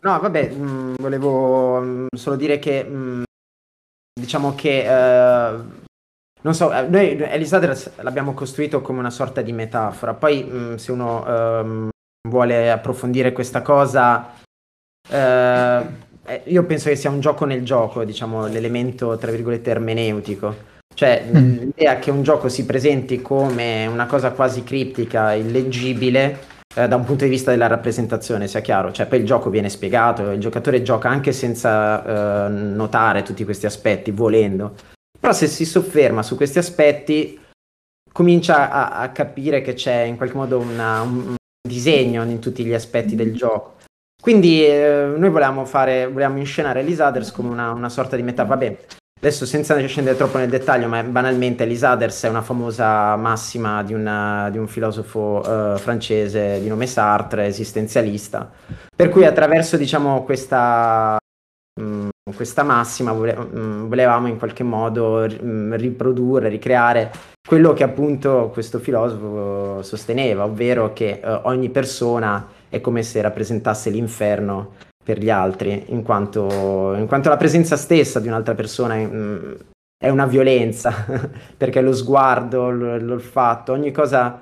[0.00, 3.22] No, vabbè, mh, mm, volevo mh, mm, solo dire che mh, mm,
[4.18, 5.84] diciamo che uh,
[6.42, 10.14] non so, eh, noi Elisandro l'abbiamo costruito come una sorta di metafora.
[10.14, 11.88] Poi mh, mm, se uno uh,
[12.28, 14.32] vuole approfondire questa cosa,
[15.08, 15.86] uh,
[16.44, 20.74] io penso che sia un gioco nel gioco, diciamo, l'elemento tra virgolette ermeneutico.
[20.94, 21.58] Cioè mm.
[21.58, 26.38] l'idea che un gioco si presenti come una cosa quasi criptica, illeggibile,
[26.76, 29.70] eh, da un punto di vista della rappresentazione, sia chiaro, cioè poi il gioco viene
[29.70, 34.74] spiegato, il giocatore gioca anche senza eh, notare tutti questi aspetti, volendo,
[35.18, 37.40] però se si sofferma su questi aspetti
[38.12, 41.34] comincia a, a capire che c'è in qualche modo una, un,
[41.66, 43.74] disegno in tutti gli aspetti del gioco.
[44.20, 48.76] Quindi eh, noi volevamo fare, volevamo inscenare Elisaders come una, una sorta di metà, vabbè,
[49.18, 54.50] Adesso senza scendere troppo nel dettaglio, ma banalmente Elisaders è una famosa massima di, una,
[54.50, 58.48] di un filosofo uh, francese di nome Sartre, esistenzialista,
[58.94, 61.16] per cui attraverso diciamo, questa,
[61.80, 67.10] mh, mm, questa massima mm, volevamo in qualche modo mm, riprodurre, ricreare
[67.48, 73.88] quello che appunto questo filosofo sosteneva, ovvero che eh, ogni persona è come se rappresentasse
[73.88, 74.74] l'inferno
[75.06, 79.52] per gli altri, in quanto, in quanto la presenza stessa di un'altra persona è, mm,
[79.96, 80.92] è una violenza,
[81.56, 84.40] perché lo sguardo, l'olfatto, ogni cosa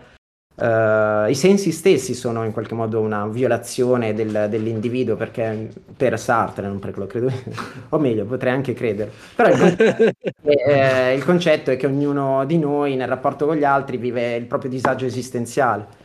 [0.57, 6.69] Uh, I sensi stessi sono in qualche modo una violazione del, dell'individuo, perché per Sartre,
[6.69, 7.33] non perché lo credo,
[7.91, 9.11] o meglio, potrei anche credere.
[9.35, 10.03] Però il concetto,
[10.43, 14.37] è, eh, il concetto è che ognuno di noi nel rapporto con gli altri vive
[14.37, 16.04] il proprio disagio esistenziale.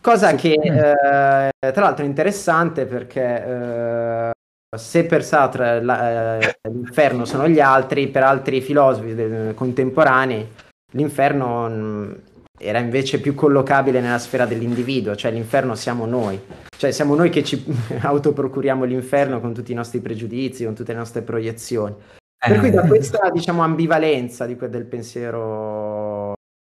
[0.00, 4.30] Cosa che eh, tra l'altro è interessante perché eh,
[4.76, 10.48] se per Sartre la, eh, l'inferno sono gli altri, per altri filosofi contemporanei
[10.92, 12.12] l'inferno mm,
[12.58, 16.38] era invece più collocabile nella sfera dell'individuo, cioè l'inferno siamo noi,
[16.76, 17.64] cioè siamo noi che ci
[18.00, 21.94] autoprocuriamo l'inferno con tutti i nostri pregiudizi, con tutte le nostre proiezioni.
[22.38, 22.88] Per cui da eh.
[22.88, 25.89] questa diciamo ambivalenza di quel del pensiero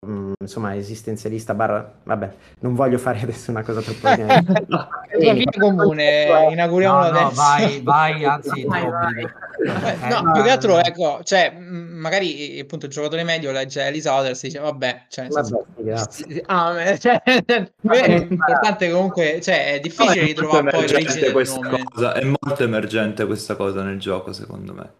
[0.04, 4.08] Mm, insomma esistenzialista barra vabbè non voglio fare adesso una cosa troppo
[4.66, 9.22] no, è via comune inauguriamo no, no, vai vai anzi vai, vai.
[9.22, 14.42] Eh, no più che altro ecco cioè magari appunto il giocatore medio legge Elisa Others
[14.42, 16.42] e dice vabbè cioè, vabbè grazie.
[16.46, 22.64] Ah, cioè, è importante comunque cioè è difficile ritrovare poi l'origine questa cosa è molto
[22.64, 24.90] emergente questa cosa nel gioco secondo me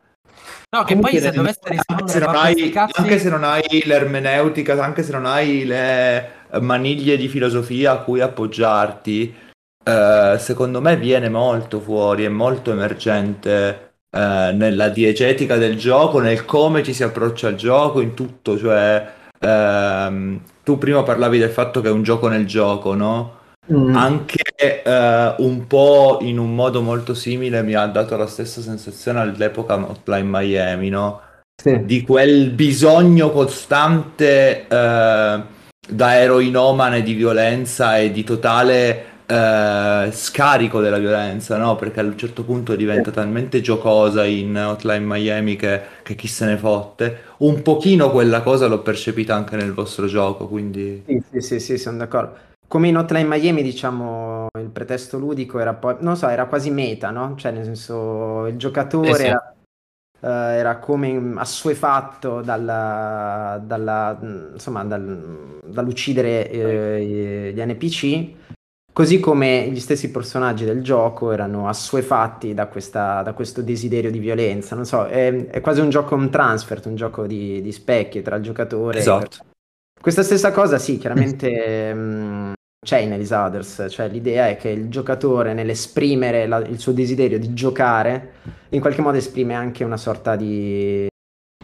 [0.74, 2.98] No, che poi se dovesse rispondere hai, cazzi...
[2.98, 8.22] anche se non hai l'ermeneutica, anche se non hai le maniglie di filosofia a cui
[8.22, 9.34] appoggiarti,
[9.84, 16.46] eh, secondo me viene molto fuori, è molto emergente eh, nella diegetica del gioco, nel
[16.46, 21.82] come ci si approccia al gioco, in tutto, cioè ehm, tu prima parlavi del fatto
[21.82, 23.40] che è un gioco nel gioco, no?
[23.70, 23.94] Mm.
[23.94, 24.41] Anche
[24.84, 29.74] uh, un po' in un modo molto simile mi ha dato la stessa sensazione all'epoca
[29.74, 31.20] Hotline Miami, no?
[31.62, 31.84] Sì.
[31.84, 40.98] Di quel bisogno costante uh, da eroinomane di violenza e di totale uh, scarico della
[40.98, 41.76] violenza, no?
[41.76, 43.16] Perché a un certo punto diventa sì.
[43.16, 47.18] talmente giocosa in Hotline Miami che, che, chi se ne fotte.
[47.38, 51.02] Un pochino quella cosa l'ho percepita anche nel vostro gioco, quindi...
[51.06, 55.74] Sì, sì, sì, sì sono d'accordo come in Hotline Miami, diciamo, il pretesto ludico era
[55.74, 57.34] poi, non so, era quasi meta, no?
[57.36, 59.26] Cioè, nel senso, il giocatore eh sì.
[59.26, 59.54] era,
[60.20, 64.18] uh, era, come assuefatto dalla, dalla,
[64.54, 68.30] insomma, dal, dall'uccidere eh, gli NPC,
[68.90, 74.18] così come gli stessi personaggi del gioco erano assuefatti da, questa, da questo desiderio di
[74.18, 74.74] violenza.
[74.74, 78.36] Non so, è, è, quasi un gioco un transfer, un gioco di, di specchi tra
[78.36, 79.36] il giocatore esatto.
[79.42, 79.50] e...
[80.00, 82.52] Questa stessa cosa, sì, chiaramente mh,
[82.84, 87.54] c'è Alice Others, cioè l'idea è che il giocatore nell'esprimere la, il suo desiderio di
[87.54, 88.32] giocare,
[88.70, 91.06] in qualche modo esprime anche una sorta di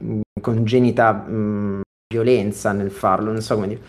[0.01, 1.81] mh, congenita mh,
[2.13, 3.81] violenza nel farlo, non so come dire.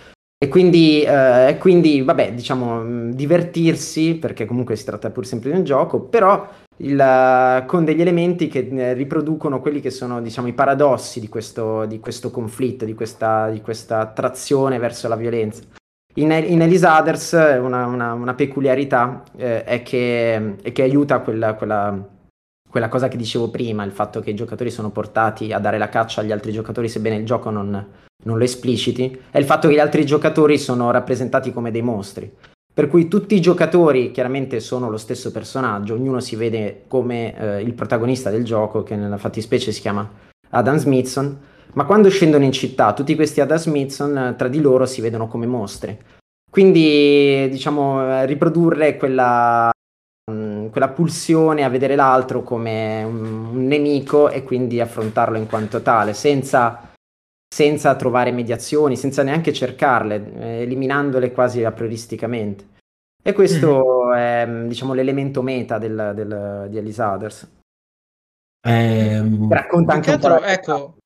[0.41, 5.65] E quindi, eh, quindi, vabbè, diciamo, divertirsi, perché comunque si tratta pur sempre di un
[5.65, 11.19] gioco, però il, con degli elementi che eh, riproducono quelli che sono, diciamo, i paradossi
[11.19, 15.61] di questo, di questo conflitto, di questa, di questa attrazione verso la violenza.
[16.19, 21.53] In, in Elise Others una, una, una peculiarità eh, è, che, è, che, aiuta quella,
[21.53, 21.97] quella,
[22.69, 25.87] quella, cosa che dicevo prima, il fatto che i giocatori sono portati a dare la
[25.87, 27.87] caccia agli altri giocatori sebbene il gioco non,
[28.25, 32.29] non lo espliciti, è il fatto che gli altri giocatori sono rappresentati come dei mostri.
[32.71, 37.61] Per cui tutti i giocatori chiaramente sono lo stesso personaggio, ognuno si vede come eh,
[37.61, 40.09] il protagonista del gioco, che nella fattispecie si chiama
[40.49, 41.39] Adam Smithson,
[41.73, 45.27] ma quando scendono in città, tutti questi Ada Smithson eh, tra di loro si vedono
[45.27, 45.97] come mostri.
[46.49, 49.69] Quindi, diciamo, eh, riprodurre quella,
[50.31, 56.13] mm, quella pulsione a vedere l'altro come un, nemico e quindi affrontarlo in quanto tale,
[56.13, 56.91] senza,
[57.47, 62.77] senza trovare mediazioni, senza neanche cercarle, eh, eliminandole quasi a prioristicamente.
[63.21, 64.13] E questo mm.
[64.13, 67.57] è, diciamo, l'elemento meta del, del, di Alice Others.
[68.61, 70.41] Eh, racconta anche un po'.
[70.41, 70.98] Ecco,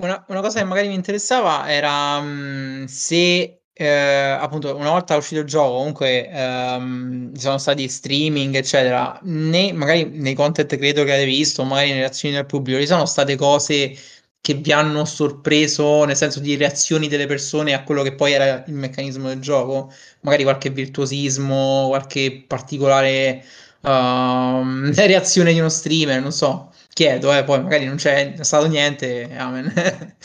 [0.00, 5.40] una, una cosa che magari mi interessava era mh, se eh, appunto una volta uscito
[5.40, 11.12] il gioco comunque ehm, ci sono stati streaming eccetera né magari nei content creator che
[11.12, 13.96] avete visto magari nelle reazioni del pubblico ci sono state cose
[14.42, 18.64] che vi hanno sorpreso nel senso di reazioni delle persone a quello che poi era
[18.66, 19.92] il meccanismo del gioco?
[20.22, 23.44] Magari qualche virtuosismo qualche particolare
[23.82, 23.88] uh,
[24.94, 26.69] reazione di uno streamer non so
[27.00, 29.72] chiedo, eh, poi magari non c'è stato niente, amen.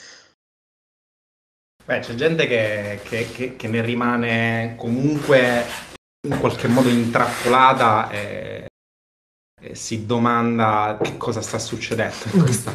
[1.85, 5.63] Beh, c'è gente che, che, che, che, ne rimane comunque
[6.27, 8.65] in qualche modo intrappolata e,
[9.61, 12.71] e si domanda che cosa sta succedendo in questa,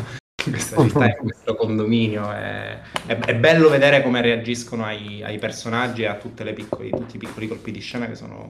[0.47, 2.33] in questa città, in questo condominio.
[2.33, 7.19] È, è, è bello vedere come reagiscono ai, ai personaggi e a piccoli, tutti i
[7.19, 8.47] piccoli colpi di scena che sono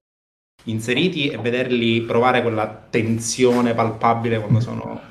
[0.64, 5.08] inseriti e vederli provare quella tensione palpabile quando, sono,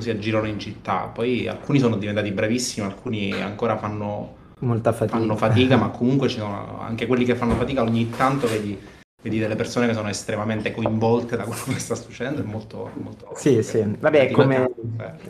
[0.00, 1.10] si aggirano in città.
[1.12, 6.38] Poi alcuni sono diventati bravissimi, alcuni ancora fanno molta fatica, fanno fatica ma comunque ci
[6.38, 8.76] sono anche quelli che fanno fatica ogni tanto vedi
[9.20, 12.90] vedi delle persone che sono estremamente coinvolte da quello che sta succedendo, è molto...
[12.94, 14.70] molto sì, sì, vabbè, è come,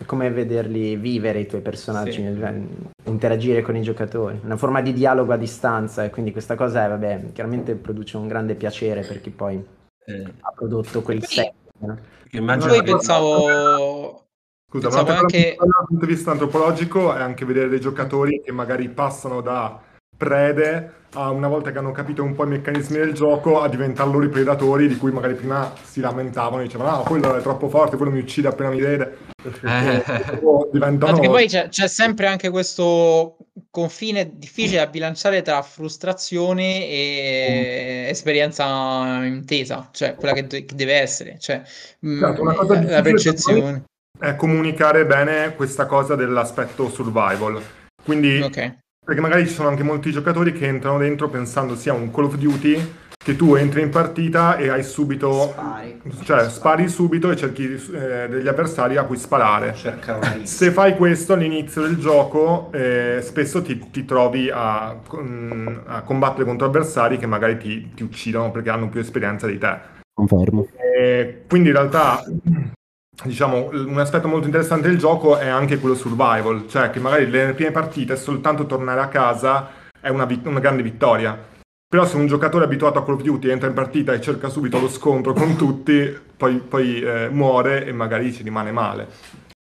[0.04, 2.88] come, vederli vivere i tuoi personaggi, sì.
[3.04, 6.88] Interagire con i giocatori, una forma di dialogo a distanza e quindi questa cosa è,
[6.88, 9.64] vabbè, chiaramente produce un grande piacere per chi poi
[10.04, 10.22] eh.
[10.38, 11.54] ha prodotto quel set.
[11.78, 11.98] No?
[12.30, 14.26] Poi pensavo...
[14.70, 15.56] Scusa, pensavo ma anche...
[15.58, 19.80] dal punto di vista antropologico è anche vedere dei giocatori che magari passano da
[20.14, 24.10] prede a una volta che hanno capito un po' i meccanismi del gioco a diventare
[24.10, 27.96] loro i predatori di cui magari prima si lamentavano dicevano ah quello è troppo forte
[27.96, 29.16] quello mi uccide appena mi vede
[29.62, 30.04] eh.
[30.70, 31.12] diventano...
[31.12, 33.38] perché poi c'è, c'è, sempre anche questo
[33.70, 38.10] confine difficile da bilanciare tra frustrazione e mm.
[38.10, 41.62] esperienza intesa cioè quella che, che deve essere cioè
[42.04, 43.84] mm, certo, la, la percezione
[44.18, 47.60] è comunicare bene questa cosa dell'aspetto survival.
[48.02, 48.76] Quindi okay
[49.08, 52.36] perché magari ci sono anche molti giocatori che entrano dentro pensando sia un Call of
[52.36, 57.72] Duty che tu entri in partita e hai subito spari, cioè spari subito e cerchi
[57.72, 59.74] eh, degli avversari a cui sparare.
[60.42, 66.66] Se fai questo all'inizio del gioco eh, spesso ti, ti trovi a, a, combattere contro
[66.66, 69.78] avversari che magari ti, ti, uccidono perché hanno più esperienza di te.
[70.12, 70.68] Confermo.
[70.76, 72.22] E quindi in realtà
[73.24, 77.54] diciamo, un aspetto molto interessante del gioco è anche quello survival, cioè che magari le
[77.54, 81.36] prime partite soltanto tornare a casa è una, vit- una grande vittoria.
[81.90, 84.78] Però se un giocatore abituato a Call of Duty entra in partita e cerca subito
[84.78, 89.08] lo scontro con tutti, poi, poi eh, muore e magari ci rimane male.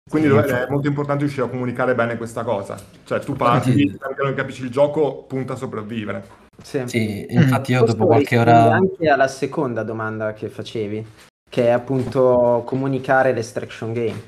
[0.08, 2.76] Quindi sì, è molto importante riuscire a comunicare bene questa cosa.
[3.04, 6.42] Cioè tu parti, anche non capisci il gioco, punta a sopravvivere.
[6.62, 8.72] Sì, sì infatti io dopo qualche ora...
[8.72, 11.06] Anche alla seconda domanda che facevi,
[11.54, 14.20] che è appunto comunicare l'extraction game.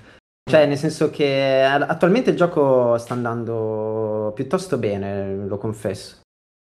[0.49, 6.21] Cioè, nel senso che attualmente il gioco sta andando piuttosto bene, lo confesso.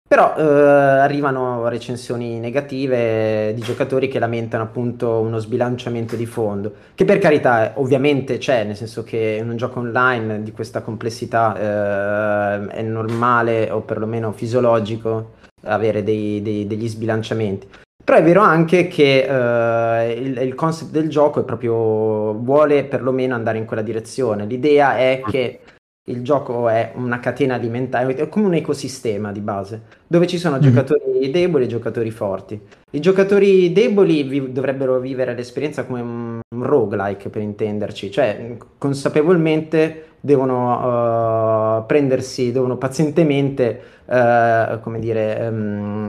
[0.10, 7.06] Però eh, arrivano recensioni negative di giocatori che lamentano appunto uno sbilanciamento di fondo, che
[7.06, 12.68] per carità ovviamente c'è, nel senso che in un gioco online di questa complessità eh,
[12.70, 17.68] è normale o perlomeno fisiologico avere dei, dei, degli sbilanciamenti.
[18.06, 23.34] Però è vero anche che uh, il, il, concept del gioco è proprio vuole perlomeno
[23.34, 24.46] andare in quella direzione.
[24.46, 25.60] L'idea è che
[26.08, 30.58] il gioco è una catena alimentare, è come un ecosistema di base, dove ci sono
[30.58, 30.60] mm.
[30.60, 32.62] giocatori deboli e giocatori forti.
[32.92, 40.10] I giocatori deboli vi- dovrebbero vivere l'esperienza come un, un roguelike, per intenderci, cioè consapevolmente
[40.20, 46.06] devono uh, prendersi, devono pazientemente, uh, come dire, um,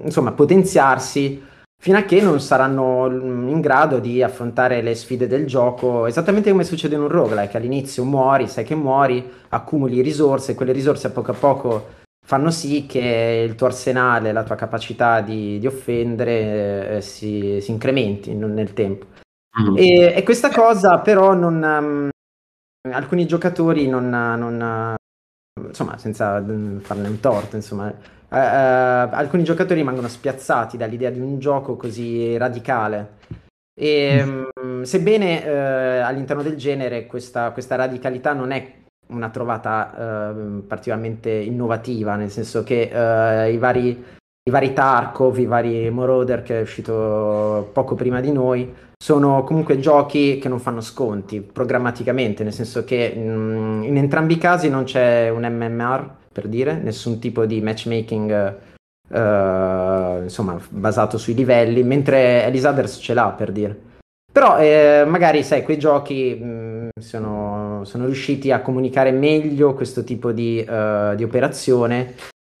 [0.00, 1.50] insomma, potenziarsi
[1.82, 6.62] fino a che non saranno in grado di affrontare le sfide del gioco, esattamente come
[6.62, 11.32] succede in un roguelike, all'inizio muori, sai che muori, accumuli risorse, quelle risorse a poco
[11.32, 11.86] a poco
[12.24, 17.70] fanno sì che il tuo arsenale, la tua capacità di, di offendere eh, si, si,
[17.72, 19.06] incrementi nel tempo.
[19.60, 19.76] Mm.
[19.76, 21.62] E, e, questa cosa però non...
[21.62, 22.10] Um,
[22.92, 24.94] alcuni giocatori non, non
[25.66, 27.92] insomma, senza mm, farne un torto, insomma,
[28.32, 33.18] Uh, alcuni giocatori rimangono spiazzati dall'idea di un gioco così radicale.
[33.78, 34.82] E, mm.
[34.82, 38.72] sebbene uh, all'interno del genere questa, questa, radicalità non è
[39.08, 42.84] una trovata uh, particolarmente innovativa, nel senso che
[43.52, 44.02] i vari,
[44.44, 49.78] i, vari, Tarkov, i vari Moroder che è uscito poco prima di noi, sono comunque
[49.78, 54.84] giochi che non fanno sconti programmaticamente, nel senso che um, in entrambi i casi non
[54.84, 58.56] c'è un MMR per dire, nessun tipo di matchmaking
[59.08, 63.90] uh, insomma basato sui livelli, mentre Elisanders ce l'ha per dire.
[64.32, 70.04] Però eh, magari sai, quei giochi mh, mm, sono, sono, riusciti a comunicare meglio questo
[70.04, 72.14] tipo di, uh, di operazione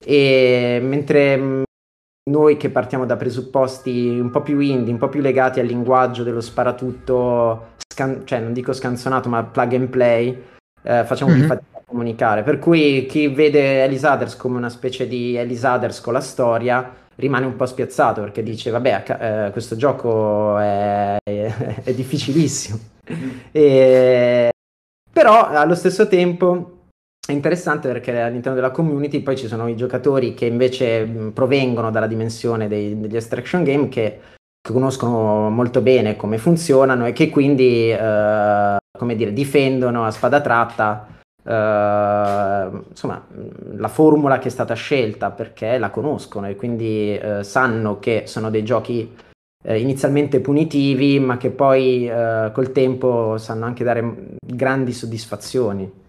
[0.04, 1.62] e mentre mh, mm,
[2.30, 6.22] noi che partiamo da presupposti un po' più indie, un po' più legati al linguaggio
[6.24, 10.28] dello sparatutto, scan- cioè non dico scanzonato, ma plug and play,
[10.82, 11.40] eh, facciamo mm-hmm.
[11.40, 12.42] più fatica comunicare.
[12.42, 17.54] Per cui chi vede Elisaders come una specie di Elisaders con la storia rimane un
[17.54, 19.04] po' spiazzato perché dice vabbè
[19.46, 22.78] eh, questo gioco è, è, è difficilissimo.
[23.52, 24.50] e...
[25.12, 26.78] Però allo stesso tempo
[27.24, 32.06] è interessante perché all'interno della community poi ci sono i giocatori che invece provengono dalla
[32.06, 34.20] dimensione dei, degli extraction game che
[34.62, 40.40] che conoscono molto bene come funzionano e che quindi, eh, come dire, difendono a spada
[40.40, 41.08] tratta
[41.44, 43.26] Uh, insomma,
[43.74, 48.48] la formula che è stata scelta perché la conoscono e quindi uh, sanno che sono
[48.48, 49.12] dei giochi
[49.64, 52.08] uh, inizialmente punitivi, ma che poi
[52.52, 56.00] col tempo sanno anche dare grandi soddisfazioni.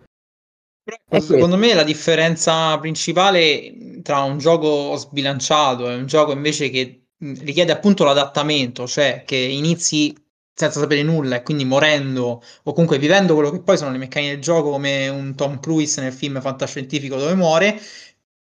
[0.84, 7.06] Però, secondo me la differenza principale tra un gioco sbilanciato e un gioco invece che
[7.18, 10.14] richiede appunto l'adattamento, cioè che inizi
[10.54, 14.34] senza sapere nulla e quindi morendo o comunque vivendo quello che poi sono le meccaniche
[14.34, 17.80] del gioco come un Tom Cruise nel film fantascientifico dove muore,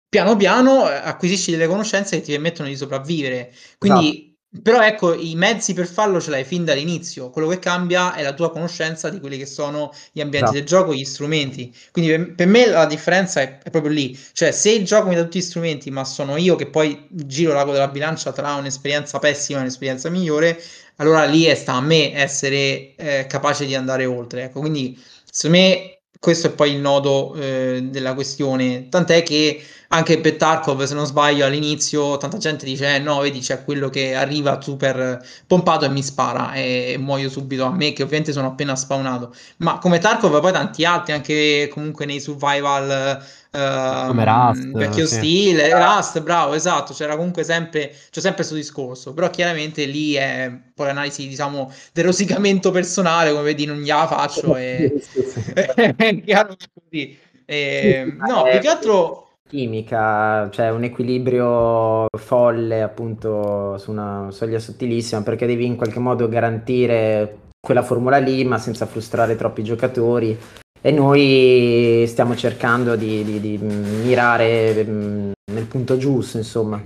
[0.09, 3.53] piano piano eh, acquisisci delle conoscenze che ti permettono di sopravvivere.
[3.77, 4.31] Quindi esatto.
[4.61, 7.31] Però ecco, i mezzi per farlo ce l'hai fin dall'inizio.
[7.31, 10.59] Quello che cambia è la tua conoscenza di quelli che sono gli ambienti esatto.
[10.59, 11.75] del gioco, gli strumenti.
[11.91, 14.15] Quindi per, per me la differenza è, è, proprio lì.
[14.31, 17.53] Cioè, se il gioco mi dà tutti gli strumenti, ma sono io che poi giro
[17.53, 20.61] l'ago della bilancia tra un'esperienza pessima e un'esperienza migliore,
[20.97, 24.43] allora lì è sta a me essere eh, capace di andare oltre.
[24.43, 28.87] Ecco, quindi secondo me questo è poi il nodo eh, della questione.
[28.89, 29.61] Tant'è che
[29.93, 33.89] anche per Tarkov, se non sbaglio, all'inizio tanta gente dice: eh, no, vedi, c'è quello
[33.89, 38.47] che arriva super pompato e mi spara e muoio subito a me, che ovviamente sono
[38.47, 39.33] appena spawnato.
[39.57, 43.23] Ma come Tarkov, poi tanti altri, anche comunque nei survival.
[43.53, 45.13] Uh, come Rust vecchio sì.
[45.13, 50.51] stile Rust bravo esatto c'era comunque sempre c'è sempre questo discorso però chiaramente lì è
[50.73, 54.91] poi l'analisi diciamo del rosicamento personale come vedi non gliela faccio e
[55.53, 57.15] è chiaro così
[57.45, 65.21] e, no più che altro chimica, cioè un equilibrio folle appunto su una soglia sottilissima
[65.21, 70.35] perché devi in qualche modo garantire quella formula lì ma senza frustrare troppi giocatori
[70.81, 76.81] e noi stiamo cercando di, di, di mirare mm, nel punto giusto insomma.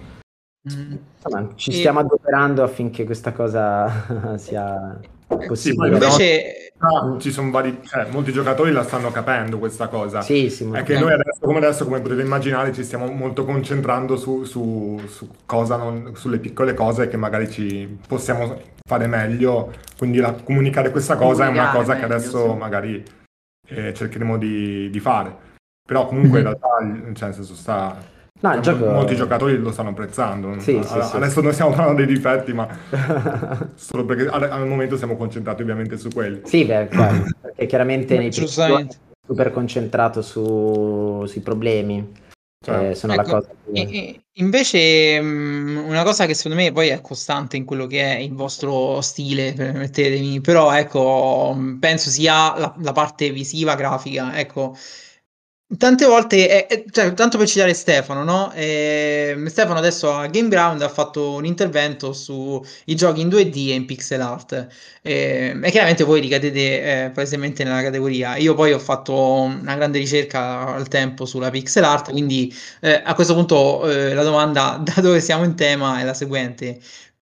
[0.69, 0.95] Mm.
[1.15, 4.99] insomma ci stiamo adoperando affinché questa cosa sia.
[5.53, 10.21] Sì, invece no, ci sono vari, cioè, molti giocatori la stanno capendo questa cosa.
[10.21, 14.15] Sì, sì, è che noi adesso come, adesso, come potete immaginare, ci stiamo molto concentrando
[14.15, 18.57] su, su, su non, sulle piccole cose che magari ci possiamo
[18.87, 19.73] fare meglio.
[19.97, 22.57] Quindi la, comunicare questa cosa è una cosa meglio, che adesso sì.
[22.57, 23.03] magari
[23.67, 25.45] eh, cercheremo di, di, fare.
[25.85, 26.51] Però comunque mm-hmm.
[26.51, 28.85] in realtà, cioè, nel senso, sta No, il gioco...
[28.85, 30.59] Molti giocatori lo stanno apprezzando.
[30.59, 32.67] Sì, sì, Adesso non stiamo parlando dei difetti, ma
[33.75, 36.41] solo perché al, momento siamo concentrati ovviamente su quelli.
[36.43, 38.47] Sì, beh, chiaro, perché chiaramente nei primi
[39.27, 42.25] super concentrato su, sui problemi.
[42.63, 44.21] Cioè, sono ecco, la cosa che...
[44.33, 48.99] invece una cosa che secondo me poi è costante in quello che è il vostro
[49.01, 54.75] stile, permettetemi, però ecco, penso sia la, la parte visiva, grafica, ecco,
[55.75, 58.53] Tante volte, eh, cioè, tanto per citare Stefano, no?
[58.53, 62.61] Eh, Stefano adesso a Game Ground ha fatto un intervento sui
[62.95, 64.67] giochi in 2D e in pixel art.
[65.01, 68.37] Eh, e chiaramente voi ricadete eh, palesemente nella categoria.
[68.37, 73.13] Io poi ho fatto una grande ricerca al tempo sulla pixel art, quindi eh, a
[73.13, 76.79] questo punto eh, la domanda da dove siamo in tema è la seguente.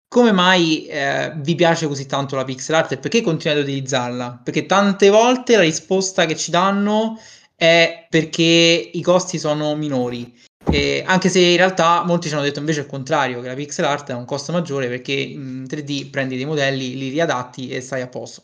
[0.07, 4.41] Come mai eh, vi piace così tanto la pixel art e perché continuate ad utilizzarla?
[4.45, 10.33] Perché tante volte la risposta che ci danno è perché i costi sono minori.
[10.71, 13.85] Eh, anche se in realtà molti ci hanno detto invece il contrario, che la pixel
[13.85, 18.01] art ha un costo maggiore perché in 3D prendi dei modelli, li riadatti e stai
[18.01, 18.43] a posto.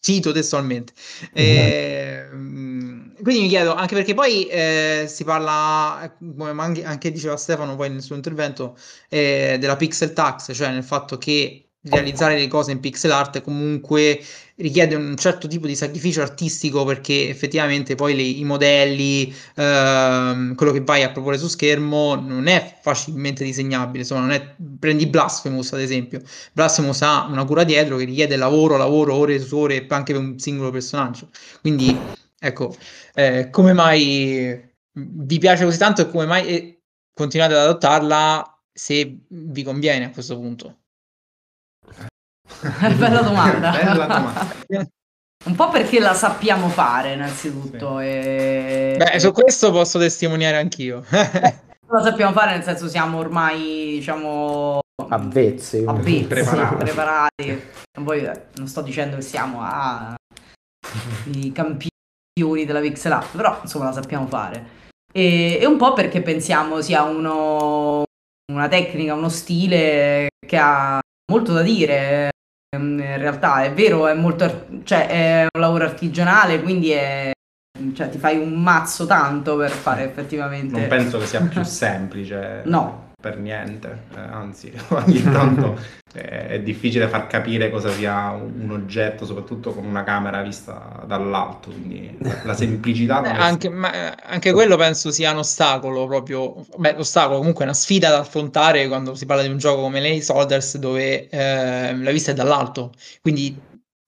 [0.00, 0.92] Cito testualmente.
[1.32, 7.90] Eh, quindi mi chiedo, anche perché poi eh, si parla, come anche diceva Stefano poi
[7.90, 8.76] nel suo intervento,
[9.08, 14.20] eh, della pixel tax, cioè nel fatto che realizzare le cose in pixel art comunque
[14.56, 20.72] richiede un certo tipo di sacrificio artistico perché effettivamente poi le, i modelli, ehm, quello
[20.72, 25.72] che vai a proporre su schermo non è facilmente disegnabile, insomma non è, prendi Blasphemous
[25.72, 26.20] ad esempio,
[26.52, 30.38] Blasphemous ha una cura dietro che richiede lavoro, lavoro, ore su ore anche per un
[30.38, 31.96] singolo personaggio, quindi
[32.40, 32.76] ecco,
[33.14, 36.76] eh, come mai vi piace così tanto e come mai
[37.14, 40.78] continuate ad adottarla se vi conviene a questo punto?
[42.60, 43.70] Bella domanda.
[43.70, 44.88] Bella domanda.
[45.44, 47.98] Un po' perché la sappiamo fare, innanzitutto.
[47.98, 48.04] Sì.
[48.04, 48.94] E...
[48.98, 51.04] Beh, su questo posso testimoniare anch'io.
[51.10, 54.80] la sappiamo fare, nel senso siamo ormai, diciamo...
[55.08, 55.84] Avvezzi.
[55.86, 56.74] Avvezzi, preparati.
[56.74, 57.62] preparati.
[58.02, 60.14] Poi eh, non sto dicendo che siamo ah,
[61.32, 64.76] i campioni della pixel art, però insomma la sappiamo fare.
[65.12, 68.02] E, e un po' perché pensiamo sia uno,
[68.52, 70.98] una tecnica, uno stile che ha
[71.30, 72.37] molto da dire Ehm,
[72.76, 77.30] in realtà è vero, è molto, cioè è un lavoro artigianale, quindi è,
[77.94, 80.78] cioè, ti fai un mazzo tanto per fare effettivamente.
[80.78, 82.62] Non penso che sia più semplice.
[82.66, 85.76] No, per niente, eh, anzi ogni tanto
[86.14, 92.16] è, difficile far capire cosa sia un, oggetto, soprattutto con una camera vista dall'alto, quindi
[92.44, 93.24] la semplicità...
[93.24, 97.76] Eh, anche, ma, anche, quello penso sia un ostacolo proprio, beh l'ostacolo comunque è una
[97.76, 102.10] sfida da affrontare quando si parla di un gioco come Lay Soldiers dove eh, la
[102.12, 103.60] vista è dall'alto, quindi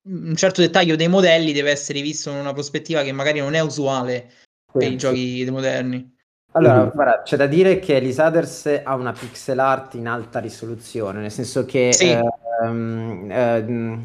[0.02, 3.60] un certo dettaglio dei modelli deve essere visto in una prospettiva che magari non è
[3.60, 4.30] usuale
[4.72, 6.18] per i giochi moderni.
[6.52, 6.88] Allora, mm.
[6.92, 11.64] guarda, c'è da dire che Elisaders ha una pixel art in alta risoluzione, nel senso
[11.64, 12.10] che sì.
[12.10, 14.04] ehm, ehm,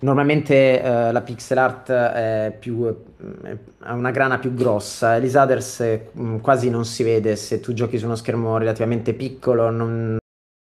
[0.00, 2.84] normalmente eh, la pixel art è più,
[3.80, 8.06] ha una grana più grossa, Elisaders mm, quasi non si vede se tu giochi su
[8.06, 10.16] uno schermo relativamente piccolo, non,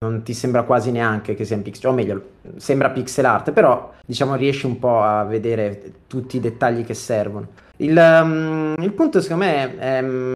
[0.03, 3.93] non ti sembra quasi neanche che sia in pixel, o meglio, sembra pixel art, però
[4.03, 7.47] diciamo riesci un po' a vedere tutti i dettagli che servono.
[7.77, 10.31] Il, um, il punto secondo me è, è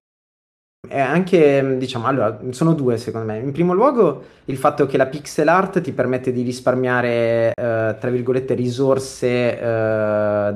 [1.00, 3.40] anche, diciamo, allora, sono due secondo me.
[3.40, 8.10] In primo luogo il fatto che la pixel art ti permette di risparmiare, eh, tra
[8.10, 10.54] virgolette, risorse eh,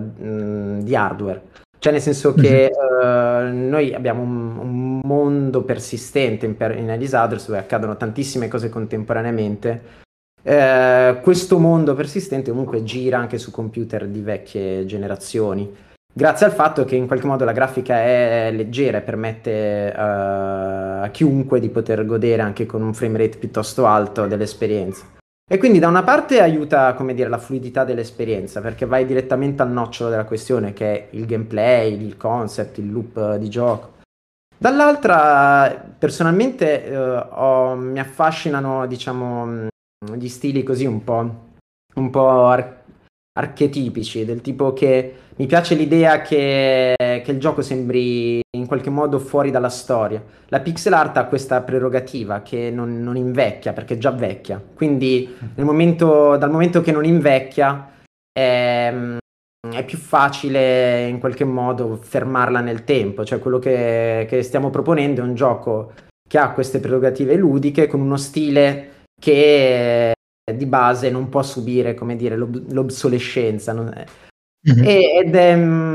[0.81, 1.41] di hardware.
[1.79, 7.17] Cioè nel senso che uh, noi abbiamo un, un, mondo persistente in, per, in Alice
[7.17, 10.07] dove accadono tantissime cose contemporaneamente.
[10.41, 15.73] Uh, questo mondo persistente comunque gira anche su computer di vecchie generazioni,
[16.13, 21.09] grazie al fatto che in qualche modo la grafica è leggera e permette uh, a
[21.11, 25.05] chiunque di poter godere anche con un frame rate piuttosto alto dell'esperienza.
[25.51, 29.71] E quindi da una parte aiuta, come dire, la fluidità dell'esperienza, perché vai direttamente al
[29.71, 33.93] nocciolo della questione, che è il gameplay, il concept, il loop di gioco.
[34.55, 39.67] Dall'altra, personalmente, eh, ho, mi affascinano, diciamo,
[40.13, 41.47] gli stili così un po',
[41.95, 42.43] un po'
[43.39, 49.19] archetipici, del tipo che mi piace l'idea che, che, il gioco sembri in qualche modo
[49.19, 50.21] fuori dalla storia.
[50.47, 54.61] La pixel art ha questa prerogativa che non, non invecchia perché è già vecchia.
[54.75, 57.89] Quindi momento, dal momento che non invecchia
[58.33, 58.93] è,
[59.73, 63.23] è, più facile in qualche modo fermarla nel tempo.
[63.23, 65.93] Cioè quello che, che stiamo proponendo è un gioco
[66.27, 70.13] che ha queste prerogative ludiche con uno stile che
[70.55, 73.73] di base non può subire, come dire, l'ob- l'obsolescenza.
[73.73, 74.05] Non è
[74.67, 74.83] Mm-hmm.
[74.85, 75.93] ed è mm,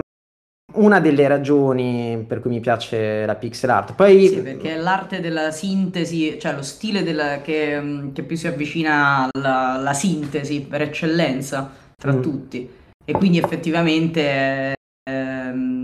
[0.76, 3.94] una delle ragioni per cui mi piace la pixel art.
[3.94, 4.28] Poi...
[4.28, 8.46] Sì, perché è l'arte della sintesi, cioè lo stile della, che, mm, che, più si
[8.46, 12.22] avvicina alla, alla sintesi per eccellenza tra mm.
[12.22, 12.70] tutti.
[13.04, 14.74] E quindi effettivamente
[15.10, 15.82] eh,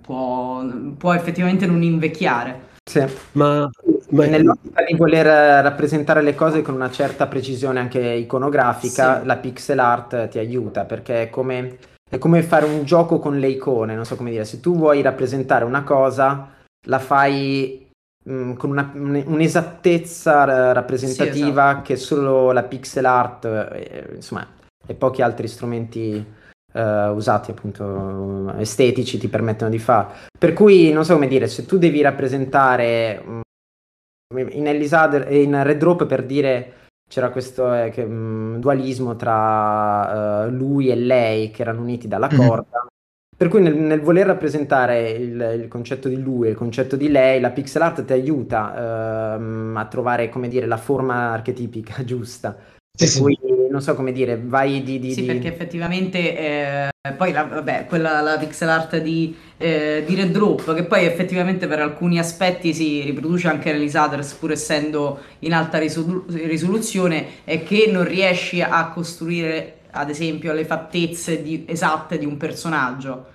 [0.00, 0.64] può,
[0.96, 2.72] può effettivamente non invecchiare.
[2.88, 3.68] Sì, ma,
[4.14, 4.26] ma...
[4.26, 5.26] nell'ottica di voler
[5.62, 9.26] rappresentare le cose con una certa precisione anche iconografica, sì.
[9.26, 11.76] la pixel art ti aiuta perché è come
[12.14, 15.02] è come fare un gioco con le icone, non so come dire, se tu vuoi
[15.02, 16.50] rappresentare una cosa,
[16.86, 17.88] la fai
[18.24, 21.82] mh, mm, con una, un'esattezza rappresentativa sì, esatto.
[21.82, 24.46] che solo la pixel art, eh, insomma,
[24.86, 26.24] e pochi altri strumenti
[26.72, 30.08] eh, usati appunto estetici ti permettono di fare.
[30.38, 33.40] Per cui non so come dire, se tu devi rappresentare mm,
[34.38, 36.72] in Elisader e in Red Drop per dire
[37.08, 42.08] c'era questo eh, che, mh, mm, dualismo tra uh, lui e lei che erano uniti
[42.08, 42.36] dalla mhm.
[42.36, 42.78] corda.
[42.78, 42.92] Mm-hmm.
[43.36, 47.08] Per cui nel, nel voler rappresentare il, il, concetto di lui e il concetto di
[47.08, 52.56] lei, la pixel art ti aiuta uh, a trovare, come dire, la forma archetipica giusta.
[52.96, 53.52] Per sì, cui, sì.
[53.70, 55.00] non so come dire, vai di...
[55.00, 55.26] di sì, di...
[55.26, 60.72] perché effettivamente eh, poi la, vabbè, quella, la pixel art di, eh, di Red Drop,
[60.74, 66.30] che poi effettivamente per alcuni aspetti si riproduce anche nell'Isaders, pur essendo in alta risolu-
[66.30, 72.36] risoluzione, è che non riesci a costruire, ad esempio, le fattezze di, esatte di un
[72.36, 73.26] personaggio.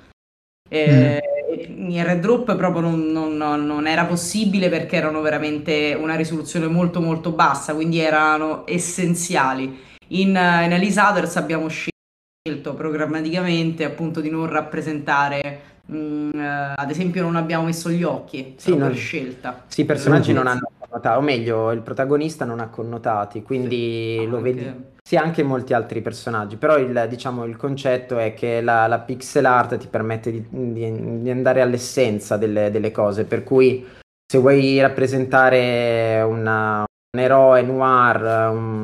[0.70, 1.39] Eh, mm.
[1.68, 7.01] In Red Drop proprio non, non, non, era possibile perché erano veramente una risoluzione molto
[7.01, 9.80] molto bassa, quindi erano essenziali.
[10.12, 17.24] In, in Alice Others abbiamo scelto programmaticamente appunto di non rappresentare Mm, uh, ad esempio
[17.24, 18.89] non abbiamo messo gli occhi sì, non...
[18.89, 19.64] per scelta.
[19.68, 24.28] Sì, i personaggi non hanno connotati, o meglio, il protagonista non ha connotati, quindi sì,
[24.28, 24.51] lo anche...
[24.51, 24.74] vedi.
[25.10, 29.43] Sì, anche molti altri personaggi, però il, diciamo, il concetto è che la, la pixel
[29.43, 33.84] art ti permette di, di, di andare all'essenza delle, delle, cose, per cui
[34.24, 38.84] se vuoi rappresentare una, un eroe noir un,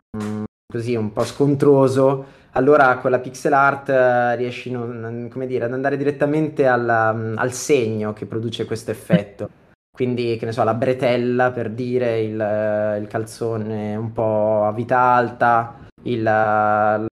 [0.66, 5.96] così un po' scontroso, allora con la pixel art uh, riesci non, dire, ad andare
[5.96, 9.48] direttamente alla, um, al segno che produce questo effetto.
[9.96, 14.72] Quindi, che ne so, la bretella per dire, il, uh, il calzone un po' a
[14.72, 17.08] vita alta, il, uh,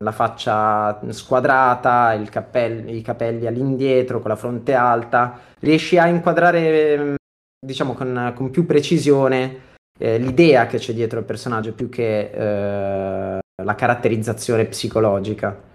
[0.00, 5.38] la faccia squadrata, cappell- i capelli all'indietro con la fronte alta.
[5.60, 7.14] Riesci a inquadrare,
[7.64, 13.38] diciamo, con, con più precisione eh, l'idea che c'è dietro il personaggio più che eh,
[13.62, 15.70] la caratterizzazione psicologica.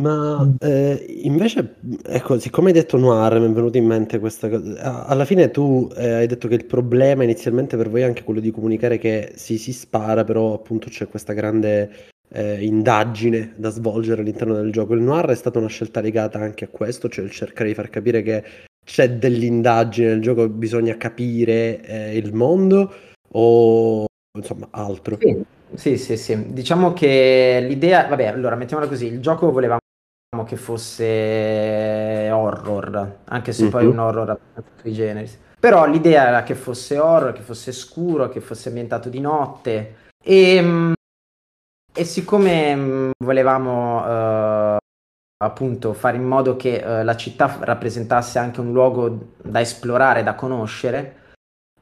[0.00, 5.06] Ma eh, invece, ecco, siccome hai detto noir, mi è venuto in mente questa cosa.
[5.06, 8.40] Alla fine tu eh, hai detto che il problema inizialmente per voi è anche quello
[8.40, 14.22] di comunicare che si, si spara, però appunto c'è questa grande eh, indagine da svolgere
[14.22, 14.94] all'interno del gioco.
[14.94, 17.88] Il noir è stata una scelta legata anche a questo, cioè il cercare di far
[17.88, 18.42] capire che
[18.84, 22.92] c'è dell'indagine nel gioco, bisogna capire eh, il mondo
[23.30, 25.18] o insomma altro.
[25.20, 25.40] Sì.
[25.74, 26.52] Sì, sì, sì.
[26.52, 29.80] Diciamo che l'idea, vabbè, allora mettiamola così, il gioco volevamo
[30.42, 35.30] che fosse horror, anche se poi un horror ha tutti i generi.
[35.60, 40.92] Però l'idea era che fosse horror, che fosse scuro, che fosse ambientato di notte e,
[41.94, 44.76] e siccome volevamo eh,
[45.44, 50.34] appunto fare in modo che eh, la città rappresentasse anche un luogo da esplorare, da
[50.34, 51.22] conoscere,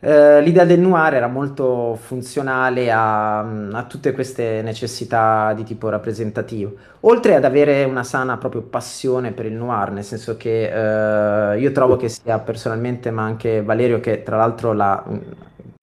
[0.05, 6.75] eh, l'idea del noir era molto funzionale a, a, tutte queste necessità di tipo rappresentativo,
[7.01, 11.71] oltre ad avere una sana proprio passione per il noir, nel senso che eh, io
[11.71, 14.75] trovo che sia personalmente, ma anche Valerio che tra l'altro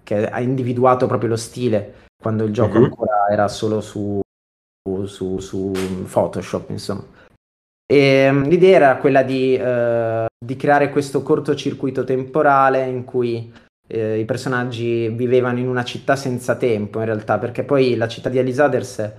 [0.04, 2.84] che ha individuato proprio lo stile quando il gioco mm-hmm.
[2.84, 4.20] ancora era solo su,
[5.06, 5.72] su, su
[6.12, 7.06] Photoshop, insomma.
[7.86, 13.50] E, ehm, l'idea era quella di, uh, di creare questo cortocircuito temporale in cui
[13.90, 18.30] eh, i personaggi vivevano in una città senza tempo in realtà, perché poi la città
[18.30, 19.12] di Elisaders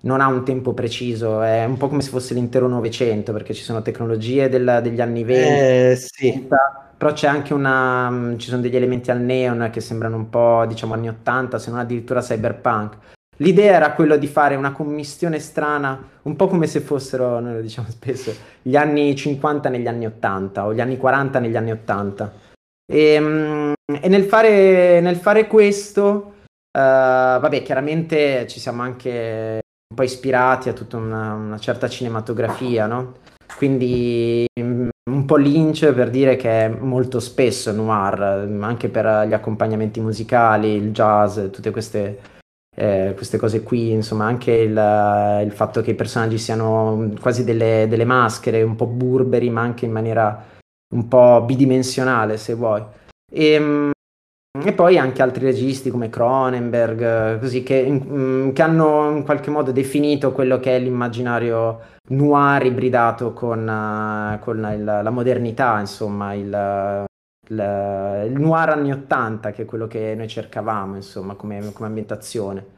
[0.00, 3.62] non ha un tempo preciso, è un po' come se fosse l'intero Novecento, perché ci
[3.62, 6.48] sono tecnologie del, degli anni 20, eh, sì.
[6.96, 8.34] però c'è anche una...
[8.36, 11.78] ci sono degli elementi al neon che sembrano un po' diciamo anni 80, se non
[11.78, 12.96] addirittura cyberpunk.
[13.40, 17.60] L'idea era quello di fare una commistione strana, un po' come se fossero, noi lo
[17.60, 22.46] diciamo spesso, gli anni 50 negli anni 80 o gli anni 40 negli anni 80
[22.90, 26.32] e, ehm, e nel, fare, nel, fare, questo,
[26.72, 29.60] uh, vabbè, chiaramente ci siamo anche
[29.90, 33.14] un po' ispirati a tutta una, una certa cinematografia, no?
[33.56, 39.32] Quindi mm, un po' Lynch per dire che è molto spesso noir, anche per gli
[39.32, 42.20] accompagnamenti musicali, il jazz, tutte queste,
[42.76, 44.70] eh, queste cose qui, insomma anche il,
[45.44, 49.86] il, fatto che i personaggi siano quasi delle, delle maschere, un po' burberi, ma anche
[49.86, 50.56] in maniera
[50.94, 52.82] un po' bidimensionale se vuoi.
[53.30, 53.90] E, ehm,
[54.64, 59.70] e poi anche altri registi come Cronenberg, così, che, mm, che, hanno in qualche modo
[59.70, 67.04] definito quello che è l'immaginario noir ibridato con, uh, con il, la modernità, insomma, il,
[67.50, 72.76] il, il, noir anni 80, che è quello che noi cercavamo, insomma, come, come ambientazione.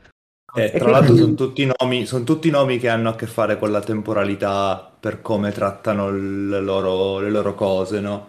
[0.54, 3.70] Eh, tra l'altro sono tutti, nomi, sono tutti nomi che hanno a che fare con
[3.70, 8.28] la temporalità per come trattano le loro, le loro cose, no?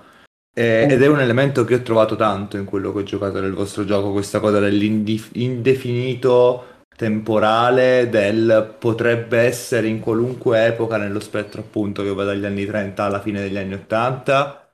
[0.54, 3.54] E, ed è un elemento che ho trovato tanto in quello che ho giocato nel
[3.54, 6.66] vostro gioco, questa cosa dell'indefinito
[6.96, 13.04] temporale, del potrebbe essere in qualunque epoca nello spettro appunto che va dagli anni 30
[13.04, 14.74] alla fine degli anni 80.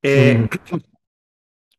[0.00, 0.38] E...
[0.38, 0.44] Mm.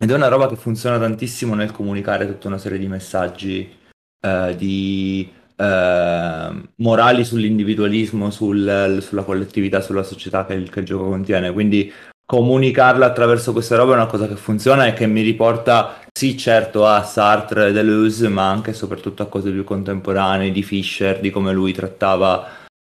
[0.01, 3.80] Ed è una roba che funziona tantissimo nel comunicare tutta una serie di messaggi
[4.21, 11.09] eh, di eh, morali sull'individualismo, sul, sulla collettività, sulla società che il, che il gioco
[11.09, 11.51] contiene.
[11.51, 11.91] Quindi
[12.25, 16.87] comunicarla attraverso queste robe è una cosa che funziona e che mi riporta, sì certo,
[16.87, 21.29] a Sartre e Deleuze, ma anche e soprattutto a cose più contemporanee di Fischer, di
[21.29, 22.47] come lui trattava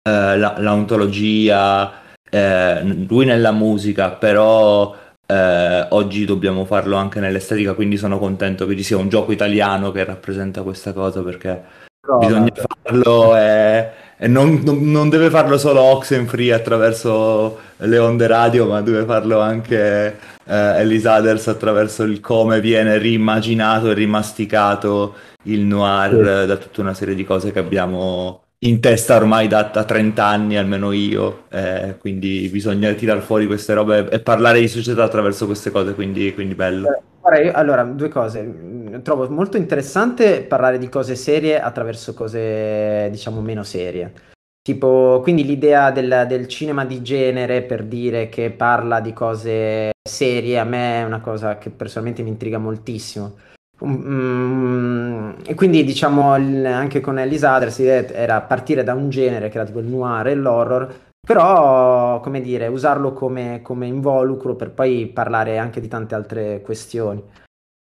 [0.07, 4.95] eh, la, l'ontologia, eh, lui nella musica, però
[5.31, 9.91] eh, oggi dobbiamo farlo anche nell'estetica, quindi sono contento che ci sia un gioco italiano
[9.91, 11.63] che rappresenta questa cosa perché
[12.05, 12.61] no, bisogna vabbè.
[12.83, 19.05] farlo e, e non, non, deve farlo solo Oxenfree attraverso le onde radio, ma deve
[19.05, 26.47] farlo anche eh, Elisaders attraverso il come viene riimmaginato e rimasticato il noir sì.
[26.47, 30.57] da tutta una serie di cose che abbiamo in testa ormai da, da 30 anni,
[30.57, 35.71] almeno io, eh, quindi bisogna tirare fuori queste robe e parlare di società attraverso queste
[35.71, 37.01] cose, quindi, quindi bello.
[37.33, 38.99] Eh, allora, due cose.
[39.03, 44.13] Trovo molto interessante parlare di cose serie attraverso cose, diciamo, meno serie.
[44.61, 50.59] Tipo, quindi l'idea del, del cinema di genere per dire che parla di cose serie
[50.59, 53.37] a me è una cosa che personalmente mi intriga moltissimo
[53.83, 59.65] Mm, e quindi diciamo anche con Ellis Adler era partire da un genere che era
[59.65, 65.57] tipo il noir e l'horror, però come dire, usarlo come, come involucro per poi parlare
[65.57, 67.23] anche di tante altre questioni.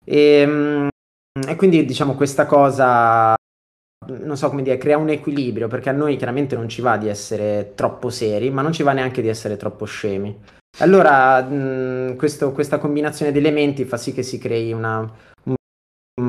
[0.05, 0.87] E, mm,
[1.47, 3.35] e quindi diciamo questa cosa
[4.07, 7.07] non so come dire, crea un equilibrio perché a noi chiaramente non ci va di
[7.07, 10.39] essere troppo seri, ma non ci va neanche di essere troppo scemi.
[10.79, 15.09] Allora, mh, mm, questo, questa combinazione di elementi fa sì che si crei una, un,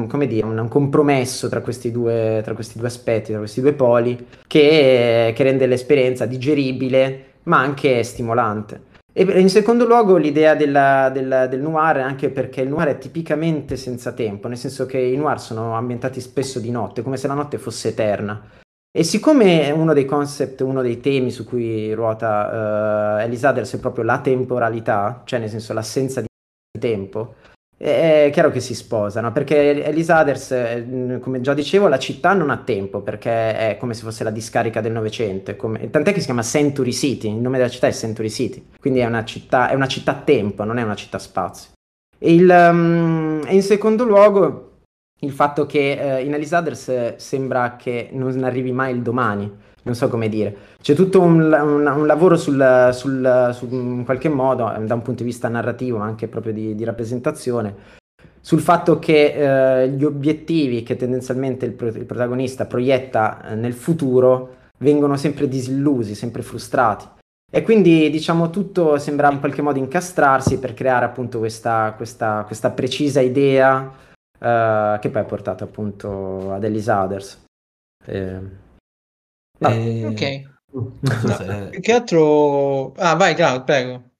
[0.09, 3.73] come dire, un, un compromesso tra questi, due, tra questi due aspetti, tra questi due
[3.73, 8.91] poli, che, che rende l'esperienza digeribile ma anche stimolante.
[9.15, 13.77] E in secondo luogo l'idea della, della, del noir, anche perché il noir è tipicamente
[13.77, 17.35] senza tempo, nel senso che i noir sono ambientati spesso di notte, come se la
[17.35, 18.41] notte fosse eterna.
[18.95, 24.05] E siccome uno dei concept, uno dei temi su cui ruota uh, Elisades è proprio
[24.05, 26.29] la temporalità, cioè nel senso l'assenza di
[26.79, 27.35] tempo,
[27.83, 32.59] è chiaro che si sposano, perché Elisaders, eh, come già dicevo, la città non ha
[32.59, 35.91] tempo, perché è come se fosse la discarica del Novecento, come...
[35.91, 39.05] tant'è che si chiama Century City, il nome della città è Century City, quindi è
[39.05, 41.73] una città, è una città tempo, non è una città spazio.
[42.17, 44.69] E, il, um, e in secondo luogo
[45.19, 49.53] il fatto che uh, in Elisaders sembra che non arrivi mai il domani,
[49.83, 50.57] non so come dire.
[50.81, 55.23] C'è tutto un, un, un lavoro sul, sul, su, in qualche modo, da un punto
[55.23, 58.01] di vista narrativo, ma anche proprio di, di rappresentazione,
[58.41, 63.73] sul fatto che eh, gli obiettivi che tendenzialmente il, pro, il protagonista proietta eh, nel
[63.73, 67.07] futuro vengono sempre disillusi, sempre frustrati.
[67.55, 72.71] E quindi diciamo tutto sembra in qualche modo incastrarsi per creare appunto questa, questa, questa
[72.71, 73.93] precisa idea
[74.39, 77.45] eh, che poi ha portato appunto ad Elisades.
[78.05, 78.41] Eh,
[79.63, 80.07] Ah, eh...
[80.07, 80.51] Ok.
[80.73, 80.97] No,
[81.37, 81.81] se...
[81.81, 82.93] Che altro...
[82.95, 84.11] Ah, vai, Cloud, prego.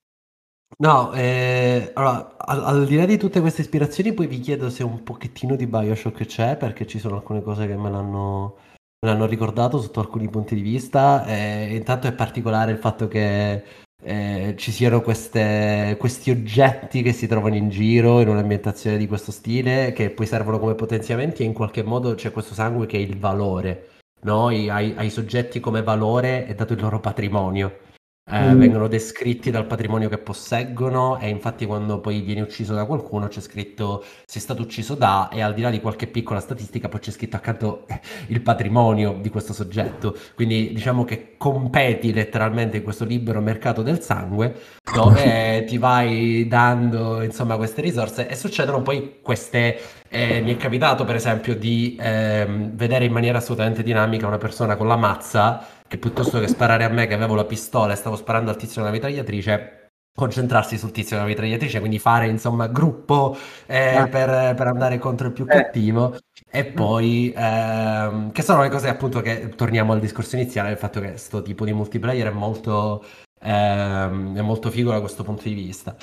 [0.79, 4.83] No, eh, allora, al, al, di là di tutte queste ispirazioni, poi vi chiedo se
[4.83, 8.57] un pochettino di Bioshock c'è, perché ci sono alcune cose che me l'hanno,
[9.01, 11.25] me l'hanno ricordato sotto alcuni punti di vista.
[11.27, 13.63] Eh, intanto è particolare il fatto che
[14.03, 19.31] eh, ci siano queste, questi oggetti che si trovano in giro in un'ambientazione di questo
[19.31, 23.01] stile, che poi servono come potenziamenti e in qualche modo c'è questo sangue che è
[23.01, 23.92] il valore
[24.23, 24.51] no?
[24.51, 27.79] I, ai, ai, soggetti come valore è dato il loro patrimonio.
[28.25, 28.59] Eh, mm.
[28.59, 33.41] Vengono descritti dal patrimonio che posseggono e infatti quando poi viene ucciso da qualcuno c'è
[33.41, 37.11] scritto sei stato ucciso da e al di là di qualche piccola statistica poi c'è
[37.11, 37.85] scritto accanto
[38.29, 40.17] il patrimonio di questo soggetto.
[40.37, 44.55] Quindi diciamo che competi letteralmente in questo libero mercato del sangue
[44.95, 51.05] dove ti vai dando insomma queste risorse e succedono poi queste eh, mi è capitato
[51.05, 55.99] per esempio di ehm, vedere in maniera assolutamente dinamica una persona con la mazza che
[55.99, 58.95] piuttosto che sparare a me che avevo la pistola e stavo sparando al tizio della
[58.95, 63.37] mitragliatrice concentrarsi sul tizio della mitragliatrice, quindi fare insomma gruppo
[63.67, 64.09] eh, ah.
[64.09, 65.49] per, per, andare contro il più eh.
[65.49, 66.17] cattivo
[66.51, 71.01] e poi ehm, che sono le cose appunto che torniamo al discorso iniziale, il fatto
[71.01, 73.05] che questo tipo di multiplayer è molto,
[73.43, 75.95] ehm, è molto figo da questo punto di vista.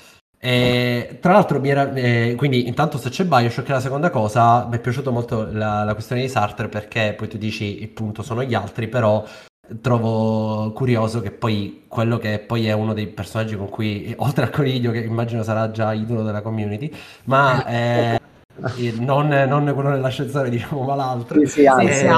[0.42, 4.80] E, tra l'altro, era, eh, quindi intanto se c'è Bioshock, la seconda cosa, mi è
[4.80, 8.54] piaciuta molto la, la, questione di Sartre perché poi tu dici il punto sono gli
[8.54, 9.26] altri, però
[9.82, 14.52] trovo curioso che poi quello che poi è uno dei personaggi con cui, oltre al
[14.52, 16.92] coniglio che immagino sarà già idolo della community,
[17.26, 18.20] ma eh,
[19.00, 21.40] non, non, quello dell'ascensore diciamo, ma l'altro.
[21.40, 22.10] Sì, sì, eh,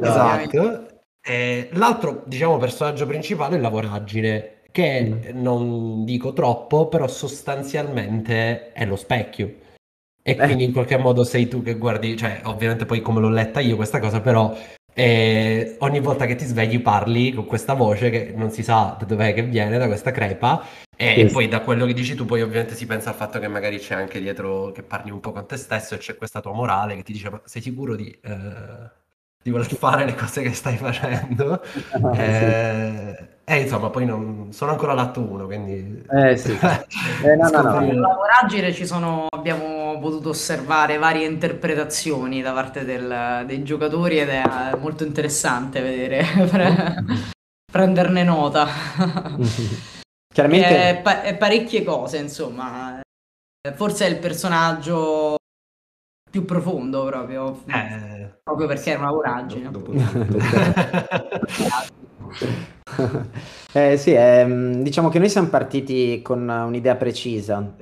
[0.00, 0.86] esatto.
[1.26, 5.40] Eh, l'altro, diciamo, personaggio principale è la voragine che mm.
[5.40, 9.62] non dico troppo, però sostanzialmente è lo specchio.
[10.20, 10.36] E eh.
[10.36, 13.76] quindi in qualche modo sei tu che guardi, cioè ovviamente poi come l'ho letta io
[13.76, 14.56] questa cosa, però
[14.94, 19.04] eh, ogni volta che ti svegli parli con questa voce che non si sa da
[19.04, 20.64] dov'è che viene, da questa crepa,
[20.96, 21.30] e, yes.
[21.30, 23.78] e, poi da quello che dici tu poi ovviamente si pensa al fatto che magari
[23.78, 26.96] c'è anche dietro che parli un po' con te stesso e c'è questa tua morale
[26.96, 28.08] che ti dice ma sei sicuro di...
[28.22, 29.02] Eh
[29.44, 31.62] di voler fare le cose che stai facendo.
[32.02, 33.32] Ah, eh, sì.
[33.46, 36.02] E insomma, poi non, sono ancora all'atto 1, quindi...
[36.10, 36.56] Eh sì.
[37.22, 37.80] eh, no, no, no.
[37.80, 44.30] Nella voragine ci sono, abbiamo potuto osservare varie interpretazioni da parte del, dei giocatori ed
[44.30, 47.04] è molto interessante vedere, pre-
[47.70, 48.66] prenderne nota.
[50.32, 50.88] Chiaramente...
[50.88, 52.98] È, pa- è parecchie cose, insomma.
[53.74, 55.36] Forse è il personaggio
[56.34, 59.70] più profondo proprio, eh, proprio perché era una voragine.
[59.70, 60.50] Dopo, dopo.
[63.78, 67.72] eh, sì, eh, diciamo che noi siamo partiti con un'idea precisa,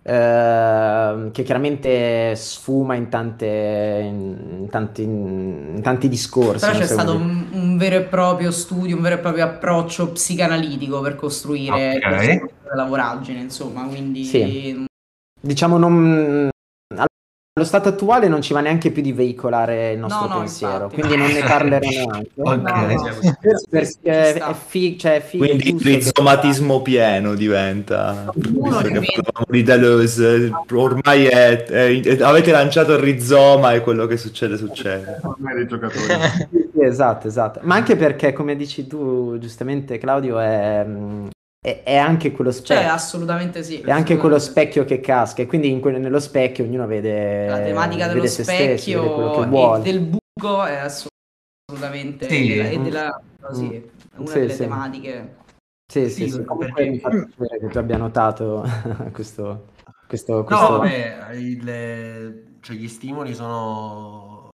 [0.00, 6.64] eh, che chiaramente sfuma in, tante, in, tanti, in tanti, discorsi.
[6.64, 11.00] Però c'è stato un, un, vero e proprio studio, un vero e proprio approccio psicanalitico
[11.00, 12.44] per costruire okay.
[12.76, 14.22] la voragine, insomma, quindi...
[14.22, 14.86] Sì.
[15.40, 16.48] Diciamo non,
[17.58, 20.84] allo stato attuale non ci va neanche più di veicolare il nostro no, no, pensiero,
[20.84, 21.00] infatti.
[21.00, 22.30] quindi non ne parlerò neanche.
[22.36, 22.94] okay.
[22.94, 23.36] no,
[23.68, 28.32] perché è, fi- cioè è fi- quindi il rizomatismo pieno diventa.
[30.72, 35.20] ormai è, è, è, avete lanciato il rizoma e quello che succede succede.
[35.22, 36.06] Ormai dei giocatori.
[36.80, 37.60] esatto, esatto.
[37.64, 40.86] Ma anche perché, come dici tu giustamente Claudio, è,
[41.68, 42.90] è, è anche quello Cioè, specchio.
[42.92, 43.80] assolutamente sì.
[43.80, 47.60] È anche quello specchio che casca, e quindi in que- nello specchio ognuno vede, La
[47.60, 49.82] tematica dello vede stesso, quello specchio e vuole.
[49.82, 52.58] del buco è assolutamente Sì.
[52.58, 53.20] e della,
[53.52, 54.18] sì, Mm.
[54.18, 54.58] una Sì, delle sì.
[54.58, 55.36] tematiche.
[55.90, 56.44] Sì, sì, Sì, sì.
[56.44, 58.62] Comunque mi fa piacere che tu abbia notato
[59.12, 59.68] questo,
[60.06, 60.78] questo, No, questo...
[60.78, 64.48] vabbè, il- cioè, gli stimoli sono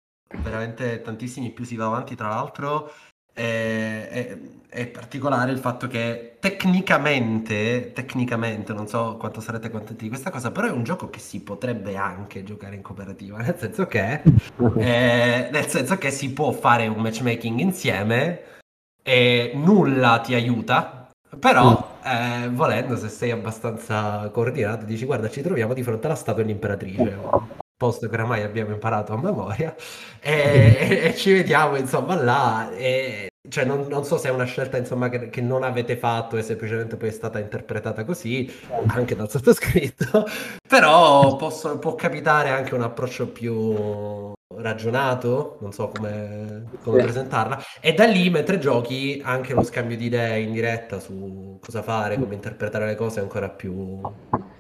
[0.43, 2.91] veramente tantissimi, più si va avanti, tra l'altro
[3.33, 4.39] è, è-
[4.73, 10.51] è particolare il fatto che tecnicamente, tecnicamente, non so quanto sarete contenti di questa cosa,
[10.51, 14.23] però è un gioco che si potrebbe anche giocare in cooperativa, nel senso che,
[14.79, 18.41] eh, nel senso che si può fare un matchmaking insieme
[19.03, 21.09] e nulla ti aiuta,
[21.39, 26.43] però eh, volendo se sei abbastanza coordinato dici guarda ci troviamo di fronte alla statua
[26.43, 27.47] dell'imperatrice, un
[27.83, 29.75] posto che oramai abbiamo imparato a memoria
[30.21, 34.45] e, e- e ci vediamo insomma là e cioè non, non so se è una
[34.45, 38.49] scelta insomma che, che non avete fatto e semplicemente poi è stata interpretata così
[38.87, 40.25] anche dal sottoscritto
[40.69, 47.03] però posso- può capitare anche un approccio più ragionato non so come, come Sì.
[47.03, 51.83] presentarla e da lì mentre giochi anche lo scambio di idee in diretta su cosa
[51.83, 54.01] fare come interpretare le cose è ancora più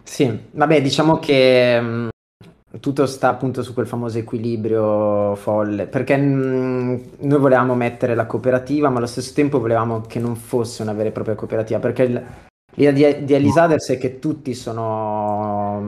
[0.05, 2.09] Sì, vabbè, diciamo che mh,
[2.81, 8.89] tutto sta appunto su quel famoso equilibrio folle, perché mh, noi volevamo mettere la cooperativa,
[8.89, 12.23] ma allo stesso tempo volevamo che non fosse una vera e propria cooperativa, perché il-
[12.75, 15.85] l'idea di, di Elisaders è che tutti sono,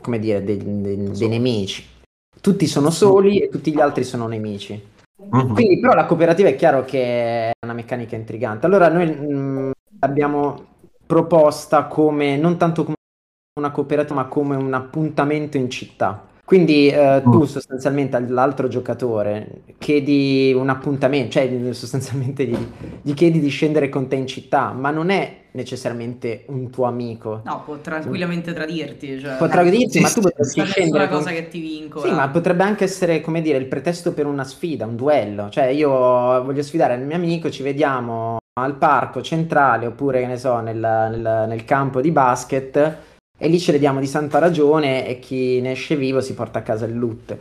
[0.00, 1.86] come dire, dei, dei- dei nemici.
[2.40, 4.80] Tutti sono soli e tutti gli altri sono nemici.
[5.28, 8.66] Quindi, però, la cooperativa è chiaro che è una meccanica intrigante.
[8.66, 10.64] Allora, noi mh, l'abbiamo
[11.04, 12.96] proposta come non tanto come
[13.58, 16.24] una cooperativa, ma come un appuntamento in città.
[16.48, 22.56] Quindi eh, tu sostanzialmente all'altro giocatore chiedi un appuntamento, cioè sostanzialmente gli,
[23.02, 27.42] gli chiedi di scendere con te in città, ma non è necessariamente un tuo amico.
[27.44, 29.20] No, può tranquillamente tradirti.
[29.20, 31.18] Cioè, Potrà dirti, ma tu potresti scendere con...
[31.18, 32.06] cosa che ti vincola.
[32.06, 35.50] Sì, ma potrebbe anche essere, come dire, il pretesto per una sfida, un duello.
[35.50, 40.38] Cioè, io voglio sfidare il mio amico, ci vediamo al parco centrale oppure, che ne
[40.38, 42.96] so, nel, nel- nel campo di basket
[43.38, 46.58] e lì ce le diamo di santa ragione e chi ne esce vivo si porta
[46.58, 47.36] a casa il loot.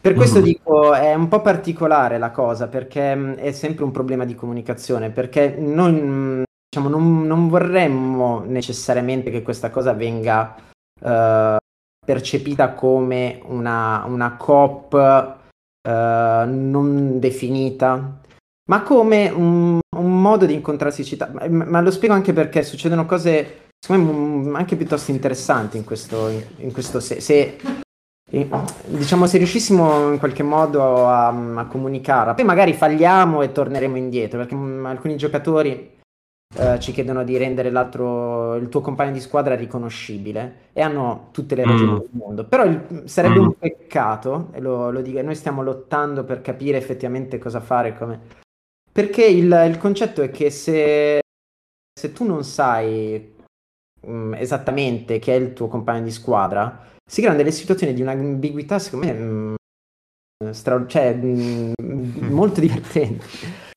[0.00, 0.44] Per questo Mhm.
[0.44, 5.10] dico, è un po' particolare la cosa, perché mh, è sempre un problema di comunicazione,
[5.10, 10.54] perché noi, diciamo, non, non vorremmo necessariamente che questa cosa venga
[11.04, 11.56] eh,
[12.06, 14.94] percepita come una, una coop
[15.86, 18.20] eh, non definita,
[18.70, 21.28] ma come un, un modo di incontrarsi in città.
[21.30, 24.18] Ma, ma lo spiego anche perché succedono cose, secondo me,
[24.50, 27.56] mm, anche piuttosto interessanti in questo, in questo se, se-
[28.86, 34.38] diciamo, se riuscissimo in qualche modo a, a comunicare, poi magari falliamo e torneremo indietro,
[34.38, 35.98] perché mm, alcuni giocatori
[36.56, 41.54] eh, ci chiedono di rendere l'altro, il tuo compagno di squadra riconoscibile e hanno tutte
[41.54, 41.96] le ragioni Mm.
[41.98, 42.44] del mondo.
[42.44, 43.44] Però il- sarebbe Mm.
[43.44, 48.20] un peccato, e lo, lo dico, noi stiamo lottando per capire effettivamente cosa fare, come...
[48.92, 51.20] perché il, il concetto è che se,
[51.98, 53.38] se tu non sai
[54.06, 58.78] mm, esattamente chi è il tuo compagno di squadra, si creano delle situazioni di un'ambiguità,
[58.78, 59.54] secondo me, mm,
[60.52, 61.72] stra- cioè, mm,
[62.30, 63.24] molto divertenti.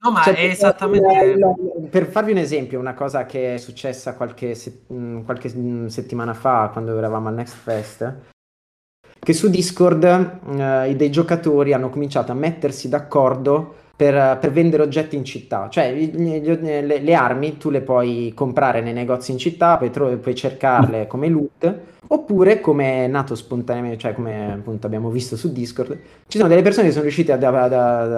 [0.02, 4.16] no ma Cioè, è esattamente il- per farvi un esempio, una cosa che è successa
[4.16, 8.14] qualche, se- mh, qualche mh, settimana fa quando eravamo al Next Fest,
[9.20, 10.04] che su Discord
[10.58, 15.68] eh, dei giocatori hanno cominciato a mettersi d'accordo per, per vendere oggetti in città.
[15.70, 19.92] Cioè, gli- gli- le, le armi tu le puoi comprare nei negozi in città, poi,
[19.92, 25.36] tro- puoi cercarle come loot, oppure come è nato spontaneamente, cioè come appunto abbiamo visto
[25.36, 25.98] su Discord,
[26.28, 28.12] ci sono delle persone che sono riuscite ad- ad- ad-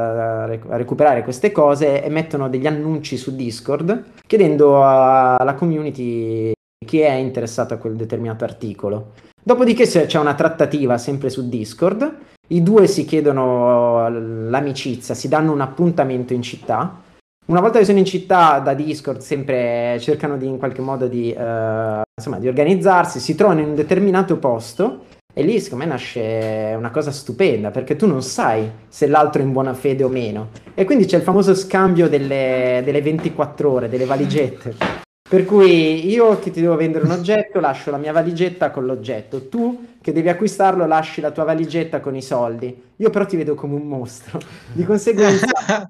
[0.70, 6.52] a recuperare queste cose e mettono degli annunci su Discord chiedendo a- alla community
[6.86, 9.12] chi è interessato a quel determinato articolo.
[9.44, 12.16] Dopodiché c'è una trattativa sempre su Discord,
[12.48, 14.08] i due si chiedono
[14.50, 17.02] l'amicizia, si danno un appuntamento in città.
[17.48, 21.32] Una volta che sono in città da Discord sempre cercano di in qualche modo di,
[21.32, 25.06] eh, insomma, di organizzarsi, si trovano in un determinato posto
[25.38, 29.46] e lì secondo me nasce una cosa stupenda perché tu non sai se l'altro è
[29.46, 30.50] in buona fede o meno.
[30.74, 35.04] E quindi c'è il famoso scambio delle, delle 24 ore, delle valigette.
[35.28, 39.50] Per cui io che ti devo vendere un oggetto lascio la mia valigetta con l'oggetto,
[39.50, 42.92] tu che devi acquistarlo lasci la tua valigetta con i soldi.
[42.98, 44.40] Io però ti vedo come un mostro.
[44.72, 45.90] Di conseguenza,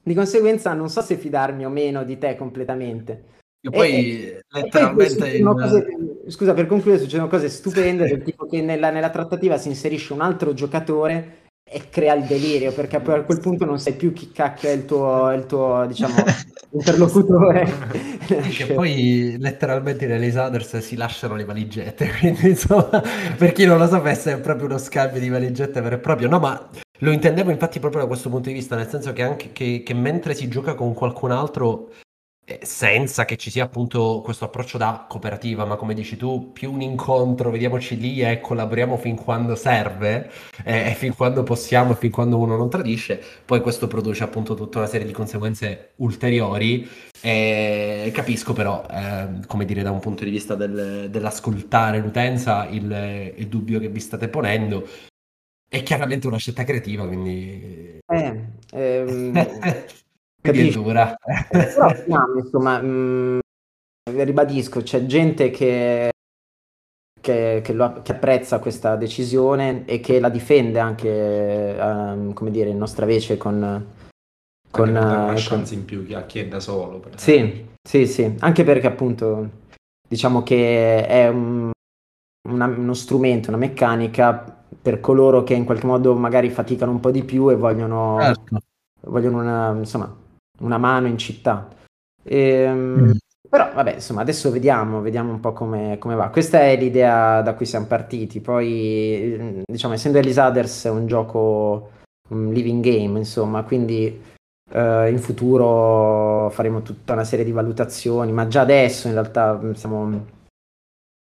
[0.00, 3.24] di conseguenza non so se fidarmi o meno di te completamente.
[3.60, 5.86] E- poi e poi letteralmente succedono in- cose-
[6.28, 10.20] scusa, per concludere, succedono cose stupende, del tipo che nella, nella trattativa si inserisce un
[10.20, 14.30] altro giocatore e crea il delirio, perché poi a quel punto non sai più chi
[14.30, 16.14] cacchio è il tuo, il tuo diciamo,
[16.70, 17.66] interlocutore.
[18.56, 23.02] che poi letteralmente nelle Sanders si lasciano le valigette, quindi insomma,
[23.36, 26.28] per chi non lo sapesse è proprio uno scambio di valigette vero e proprio.
[26.28, 26.68] No, ma
[27.00, 29.94] lo intendevo infatti proprio da questo punto di vista, nel senso che anche che, che
[29.94, 31.90] mentre si gioca con qualcun altro
[32.62, 36.80] senza che ci sia appunto questo approccio da cooperativa, ma come dici tu, più un
[36.80, 40.30] incontro, vediamoci lì e collaboriamo fin quando serve
[40.64, 44.54] eh, e fin quando possiamo e fin quando uno non tradisce, poi questo produce appunto
[44.54, 46.88] tutta una serie di conseguenze ulteriori
[47.20, 53.32] e capisco però, eh, come dire, da un punto di vista del, dell'ascoltare l'utenza, il,
[53.34, 54.86] il dubbio che vi state ponendo,
[55.68, 57.98] è chiaramente una scelta creativa, quindi...
[58.06, 59.32] Eh, ehm,
[60.50, 61.16] è dura.
[61.50, 63.40] Però, no, insomma, mh,
[64.10, 66.10] ribadisco, c'è gente che,
[67.20, 72.70] che, che, lo, che, apprezza questa decisione e che la difende anche, um, come dire,
[72.70, 73.86] in nostra vece con...
[74.70, 75.78] con una uh, chance con...
[75.78, 77.02] in più a chi è da solo.
[77.16, 79.64] sì, sì, sì, anche perché appunto
[80.08, 81.70] diciamo che è un,
[82.48, 87.10] una, uno strumento, una meccanica per coloro che in qualche modo magari faticano un po'
[87.10, 88.58] di più e vogliono, certo.
[89.02, 90.14] vogliono una, insomma,
[90.60, 91.68] una mano in città.
[92.22, 93.10] E, ehm, mm.
[93.48, 96.28] Però vabbè, insomma, adesso vediamo, vediamo un po' come, come, va.
[96.30, 98.40] Questa è l'idea da cui siamo partiti.
[98.40, 101.90] Poi, diciamo, essendo Elisaders è un gioco,
[102.30, 104.20] un living game, insomma, quindi
[104.72, 110.26] eh, in futuro faremo tutta una serie di valutazioni, ma già adesso in realtà siamo,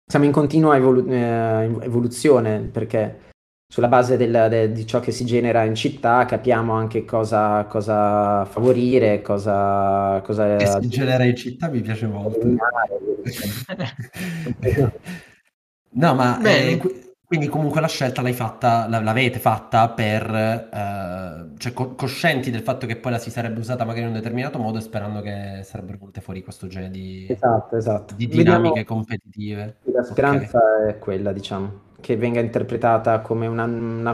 [0.05, 3.28] siamo in continua evolu- eh, evoluzione perché
[3.71, 8.43] sulla base del, de, di ciò che si genera in città capiamo anche cosa, cosa
[8.45, 10.19] favorire, cosa...
[10.23, 12.47] cosa che si genera in città mi piace molto.
[15.91, 16.81] no, ma eh,
[17.23, 22.87] quindi comunque la scelta l'hai fatta, l'avete fatta per, eh, cioè co- coscienti del fatto
[22.87, 25.99] che poi la si sarebbe usata magari in un determinato modo e sperando che sarebbero
[25.99, 28.15] venute fuori questo genere di, esatto, esatto.
[28.15, 29.77] di dinamiche Vediamo, competitive.
[29.93, 30.89] La speranza okay.
[30.89, 34.13] è quella, diciamo che venga interpretata come una, una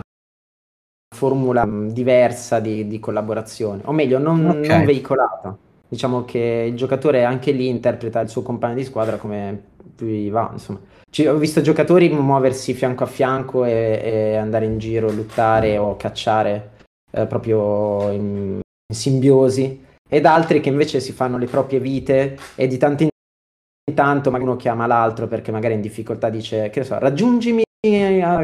[1.15, 4.67] formula diversa di, di, collaborazione, o meglio, non, okay.
[4.67, 5.57] non, veicolata.
[5.87, 10.29] Diciamo che il giocatore anche lì interpreta il suo compagno di squadra come più gli
[10.29, 10.79] va, insomma.
[11.09, 15.95] Ci, ho visto giocatori muoversi fianco a fianco e, e andare in giro, lottare o
[15.95, 16.71] cacciare
[17.11, 22.67] eh, proprio in, in simbiosi, ed altri che invece si fanno le proprie vite e
[22.67, 23.09] di tanto in
[23.93, 27.63] tanto uno chiama l'altro perché magari è in difficoltà dice che so raggiungimi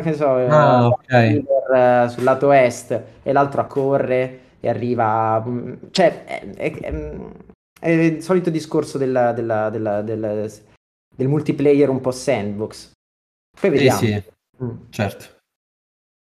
[0.02, 1.44] che so, ah, okay.
[1.74, 5.44] Eh, sul lato est e l'altro accorre e arriva.
[5.46, 6.94] Mm, cioè, è, è,
[7.80, 10.52] è il solito discorso della, della, della, del,
[11.16, 12.92] del multiplayer un po' sandbox.
[13.60, 14.00] Poi vediamo.
[14.00, 14.64] Sì, sì.
[14.64, 14.76] Mm.
[14.90, 15.26] certo.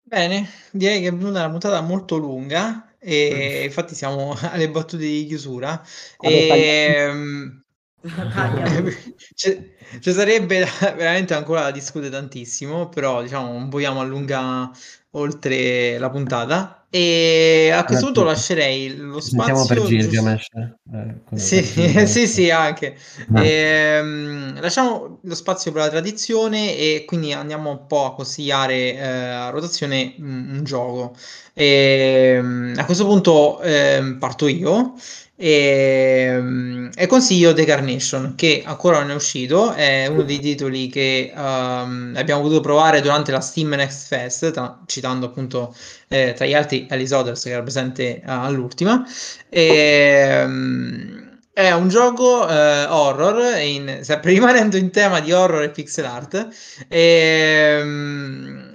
[0.06, 3.64] Bene, direi che è venuta una puntata molto lunga e mm.
[3.65, 5.81] infatti siamo alle battute di chiusura.
[6.19, 7.62] e,
[9.34, 10.67] ci, sarebbe
[10.97, 14.71] veramente ancora da discutere tantissimo, però diciamo non vogliamo allungare
[15.11, 16.85] oltre la puntata.
[16.89, 19.65] E a questo punto lascerei lo spazio.
[19.65, 20.47] per Gilgamesh.
[20.53, 22.95] Eh, sì, per sì, sì, anche.
[23.34, 23.43] Ah.
[23.43, 29.07] Ehm, lasciamo lo spazio per la tradizione e quindi andiamo un po' a consigliare eh,
[29.07, 31.15] a rotazione un, un gioco.
[31.53, 34.93] E, ehm, a questo punto eh, parto io.
[35.35, 40.88] E, ehm, e, consiglio The Carnation che ancora non è uscito è uno dei titoli
[40.89, 45.76] che um, abbiamo potuto provare durante la Steam Next Fest tra, citando appunto
[46.07, 49.03] eh, tra gli altri Alice Others che era presente uh, all'ultima.
[49.49, 56.05] E, um, è un gioco eh, horror, in, rimanendo in tema di horror e pixel
[56.05, 56.47] art,
[56.88, 58.72] e, um,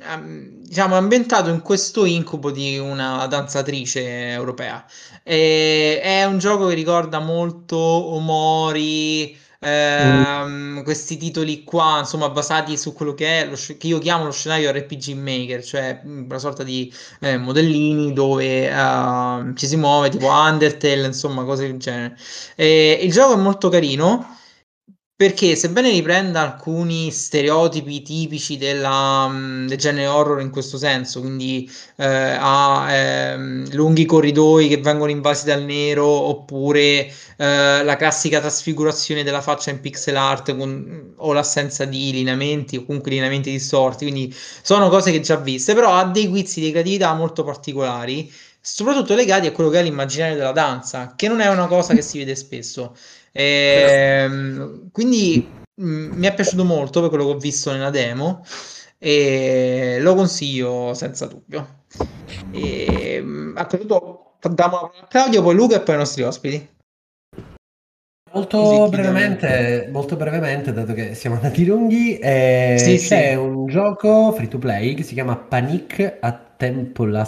[0.69, 4.85] diciamo ambientato in questo incubo di una danzatrice europea.
[5.23, 10.83] E, è un gioco che ricorda molto Omori, ehm, mm.
[10.83, 14.71] questi titoli qua, insomma, basati su quello che è lo, che io chiamo lo scenario
[14.71, 21.07] RPG Maker, cioè una sorta di eh, modellini dove uh, ci si muove, tipo Undertale,
[21.07, 22.17] insomma, cose del genere.
[22.57, 24.37] E, il gioco è molto carino
[25.19, 31.69] perché sebbene riprenda alcuni stereotipi tipici della, mm, del genere horror in questo senso, quindi
[31.97, 39.25] eh, ha ehm, lunghi corridoi che vengono invasi dal nero, oppure eh, la classica trasfigurazione
[39.25, 44.33] della faccia in pixel art con, o l'assenza di lineamenti o comunque lineamenti distorti, quindi
[44.63, 48.31] sono cose che già viste, però ha dei guizzi di creatività molto particolari,
[48.61, 52.03] soprattutto legati a quello che è l'immaginario della danza, che non è una cosa che
[52.03, 52.95] si vede spesso.
[53.33, 57.91] E, ehm, quindi mh, mm, mi è piaciuto molto per quello che ho visto nella
[57.91, 58.45] demo.
[59.01, 61.85] e lo consiglio senza dubbio.
[62.51, 63.25] E,
[63.55, 63.87] a questo
[64.41, 66.77] punto diamo a Claudio, poi Luca e poi i nostri ospiti.
[68.31, 73.35] Molto brevemente, molto brevemente, dato che siamo andati lunghi, eh, Sì, c'è sì.
[73.37, 77.19] un gioco free to play che si chiama Panic a Temple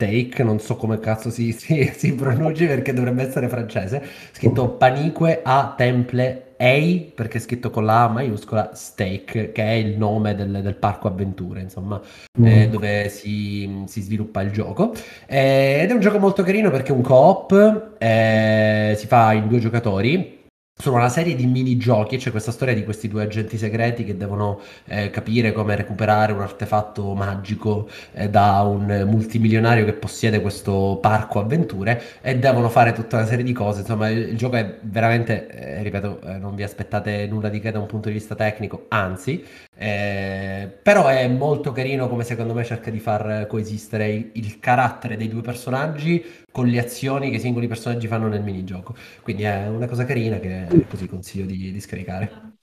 [0.00, 4.02] Steak, non so come cazzo si, si, si pronunci perché dovrebbe essere francese,
[4.32, 9.72] scritto Panique a Temple A, perché è scritto con la A maiuscola Steak, che è
[9.72, 12.00] il nome del, del parco avventure, insomma,
[12.42, 14.94] eh, dove si, si sviluppa il gioco.
[15.26, 19.48] Eh, ed è un gioco molto carino perché è un co-op, eh, si fa in
[19.48, 20.38] due giocatori.
[20.80, 24.60] Sono una serie di minigiochi, c'è questa storia di questi due agenti segreti che devono
[24.86, 31.38] eh, capire come recuperare un artefatto magico eh, da un multimilionario che possiede questo parco
[31.38, 33.80] avventure e devono fare tutta una serie di cose.
[33.80, 37.72] Insomma, il, il gioco è veramente, eh, ripeto, eh, non vi aspettate nulla di che
[37.72, 39.44] da un punto di vista tecnico, anzi,
[39.82, 45.16] eh, però è molto carino come secondo me cerca di far coesistere il, il carattere
[45.16, 48.94] dei due personaggi con le azioni che i singoli personaggi fanno nel minigioco.
[49.22, 52.58] Quindi è una cosa carina che così consiglio di, di scaricare.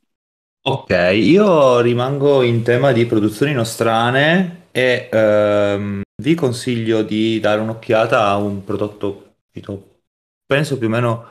[0.61, 8.27] Ok, io rimango in tema di produzioni nostrane e ehm, vi consiglio di dare un'occhiata
[8.27, 10.01] a un prodotto uscito,
[10.45, 11.25] penso più o meno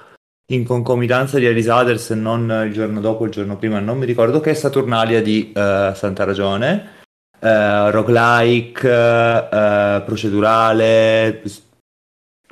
[0.48, 4.06] in concomitanza di Alice Others, se non il giorno dopo, il giorno prima, non mi
[4.06, 6.94] ricordo, che è Saturnalia di eh, Santa Ragione.
[7.39, 11.43] Eh, roguelike, eh, procedurale,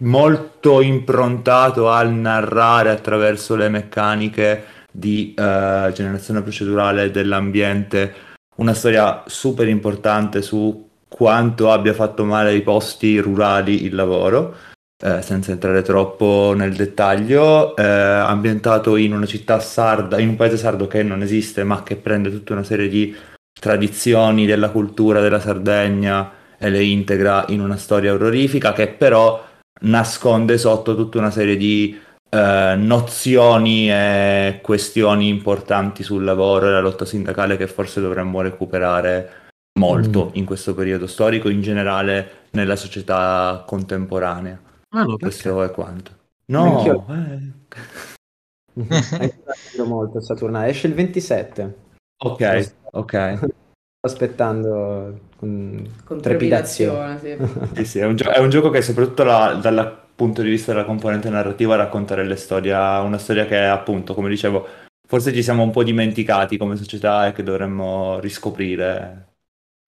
[0.01, 8.15] molto improntato al narrare attraverso le meccaniche di eh, generazione procedurale dell'ambiente,
[8.57, 14.55] una storia super importante su quanto abbia fatto male ai posti rurali il lavoro,
[15.03, 20.57] eh, senza entrare troppo nel dettaglio, eh, ambientato in una città sarda, in un paese
[20.57, 23.15] sardo che non esiste, ma che prende tutta una serie di
[23.59, 29.45] tradizioni della cultura della Sardegna e le integra in una storia orrorifica che però
[29.83, 31.99] nasconde sotto tutta una serie di
[32.31, 39.43] eh, nozioni e questioni importanti sul lavoro e la lotta sindacale che forse dovremmo recuperare
[39.79, 44.64] molto in questo periodo storico, in generale nella società contemporanea.
[44.95, 46.13] Ah, no, Questo è quanto.
[46.47, 47.05] No, Anch'io.
[48.75, 49.33] eh,
[49.85, 50.69] molto Saturnale.
[50.69, 51.75] Esce il 27.
[52.25, 53.35] ok, ok.
[54.05, 57.17] Sto aspettando con, Con trepidazione.
[57.19, 57.75] trepidazione, sì.
[57.83, 60.73] Sì, sì, è un, gio- è un gioco che soprattutto la- dal punto di vista
[60.73, 64.67] della componente narrativa racconta le storie, una storia che appunto, come dicevo,
[65.09, 69.33] forse ci siamo un po' dimenticati come società e che dovremmo riscoprire.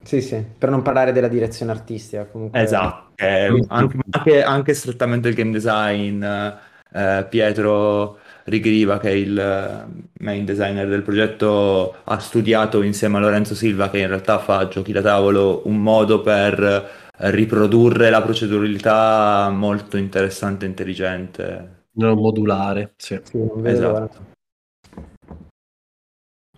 [0.06, 2.26] Sì, sì, per non parlare della direzione artistica.
[2.26, 2.62] Comunque...
[2.62, 9.36] Esatto, che anche, anche- anche strettamente il game design, eh, Pietro Rigriva, che è il
[9.36, 14.68] eh, main designer del progetto, ha studiato insieme a Lorenzo Silva, che in realtà fa
[14.68, 21.74] giochi da tavolo, un modo per eh, riprodurre la proceduralità molto interessante e intelligente.
[21.94, 23.18] No, modulare, sì.
[23.24, 24.34] Sì, non Esatto.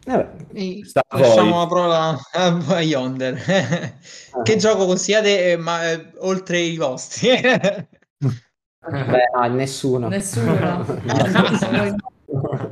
[0.08, 3.36] E a Lasciamo la parola a, a Yonder.
[4.42, 7.28] che gioco consigliate, eh, ma eh, oltre i vostri?
[7.38, 7.86] beh,
[9.34, 10.08] no, nessuno.
[10.08, 10.84] Nessuno.
[11.04, 11.96] No,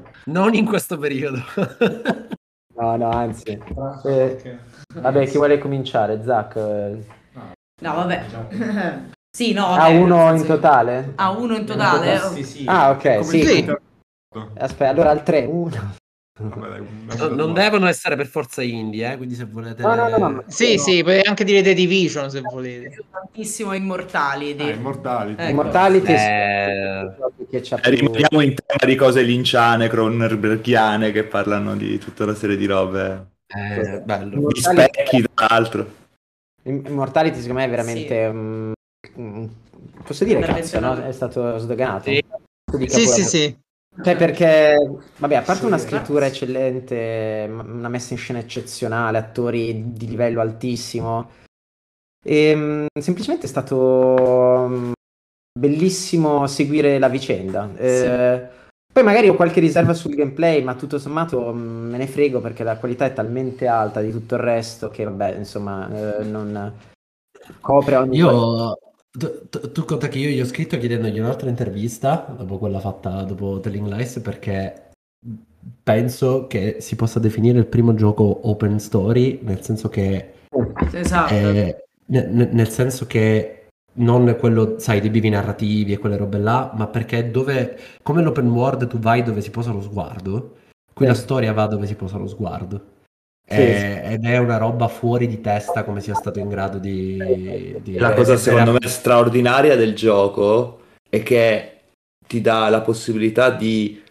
[0.27, 1.43] Non in questo periodo.
[2.75, 3.51] no, no, anzi.
[4.05, 4.59] Eh,
[4.95, 6.23] vabbè, chi vuole cominciare?
[6.25, 6.57] Zach?
[6.57, 7.05] eh,
[7.83, 8.25] No, vabbè.
[9.37, 11.13] Sì, no, Ah, vabbè, uno nel in totale?
[11.17, 12.19] Ah, uno in totale?
[12.19, 12.65] Sì, sì.
[12.67, 13.77] Ah, ok, sì.
[14.55, 15.95] Aspetta, allora al 3, 1.
[16.39, 19.83] Vabbè, dai, un- No, non devono essere per forza indie, eh, quindi se volete...
[19.83, 22.95] No, no, no, no, sì, sì, potete anche dire The Division se volete.
[23.11, 24.55] tantissimo Immortali.
[24.59, 25.43] Ah, Immortality.
[25.43, 25.51] Ecco.
[25.51, 27.15] Immortality Eh,
[27.49, 27.91] che E più...
[27.91, 33.29] rimaniamo in tema di cose linciane, cronenberghiane, che parlano di tutta una serie di robe.
[33.47, 34.53] eh, bello.
[34.53, 35.91] Di specchi, tra l'altro.
[36.65, 38.31] Immortality secondo me è veramente...
[38.31, 38.73] mm,
[39.21, 39.45] mm,
[40.05, 41.03] posso dire cazzo, no?
[41.03, 42.11] È stato sdoganato.
[42.11, 42.23] Sì.
[42.77, 43.65] Di Sì, sì, sì.
[44.03, 44.77] Cioè perché,
[45.17, 45.97] vabbè, a parte Sì, una grazie.
[45.97, 51.31] scrittura eccellente, m- una messa in scena eccezionale, attori di livello altissimo,
[52.25, 54.93] ehm, semplicemente è stato mm,
[55.59, 57.71] bellissimo seguire la vicenda.
[57.77, 58.49] Eh,
[58.93, 62.65] poi magari ho qualche riserva sul gameplay, ma tutto sommato mm, me ne frego perché
[62.65, 66.73] la qualità è talmente alta di tutto il resto che, vabbè, insomma, eh, non
[67.61, 68.77] copre ogni Io,
[69.17, 73.23] tu, tu- tu conta che io gli ho scritto chiedendogli un'altra intervista dopo quella fatta
[73.23, 74.91] dopo Telling Lies perché
[75.83, 80.33] penso che si possa definire il primo gioco open story, nel senso che
[80.93, 81.33] Esatto.
[81.35, 83.67] eh, ne- ne- nel senso che
[83.99, 88.49] non quello, sai, dei bivi narrativi e quelle robe là, ma perché dove, come l'open
[88.51, 90.57] world tu vai dove si posa lo sguardo,
[90.93, 92.95] qui la storia va dove si posa lo sguardo.
[93.49, 97.77] Sì, eh, ed è una roba fuori di testa come sia stato in grado di...
[97.81, 101.77] di la cosa secondo me straordinaria del gioco è che
[102.27, 104.03] ti dà la possibilità di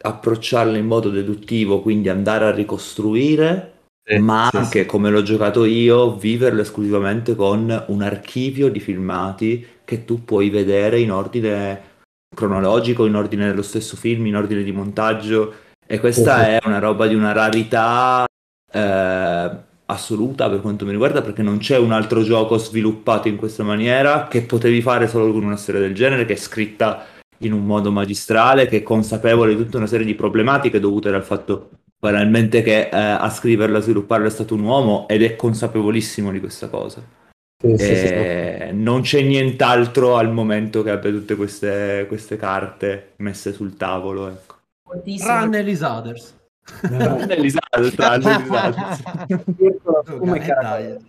[0.00, 3.74] approcciarlo in modo deduttivo, quindi andare a ricostruire,
[4.04, 4.86] sì, ma sì, anche, sì.
[4.86, 10.98] come l'ho giocato io, viverlo esclusivamente con un archivio di filmati che tu puoi vedere
[10.98, 11.82] in ordine
[12.34, 15.54] cronologico, in ordine dello stesso film, in ordine di montaggio.
[15.86, 18.26] E questa è una roba di una rarità
[18.70, 19.50] eh,
[19.86, 24.28] assoluta per quanto mi riguarda, perché non c'è un altro gioco sviluppato in questa maniera
[24.28, 27.06] che potevi fare solo con una storia del genere, che è scritta
[27.38, 31.24] in un modo magistrale, che è consapevole di tutta una serie di problematiche dovute dal
[31.24, 36.30] fatto banalmente che eh, a scriverla, a svilupparla è stato un uomo ed è consapevolissimo
[36.30, 37.02] di questa cosa.
[37.60, 38.14] Sì, sì, sì,
[38.72, 44.28] non c'è nient'altro al momento che abbia tutte queste, queste carte messe sul tavolo.
[44.28, 44.56] Ecco.
[44.84, 45.84] Run Elise
[46.82, 47.94] Run Elise Others.
[50.18, 51.00] Come caracole.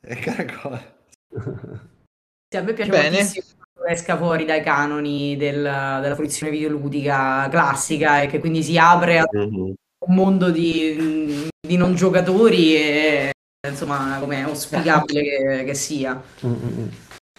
[0.00, 0.94] E caracole.
[2.48, 3.16] Sì, a me piace Bene.
[3.16, 9.18] moltissimo esca fuori dai canoni del, della fruizione videoludica classica e che quindi si apre
[9.18, 9.54] a mm-hmm.
[9.54, 13.30] un mondo di, di non giocatori e
[13.68, 16.20] insomma, come è auspicabile che, che sia.
[16.46, 16.88] Mm-hmm.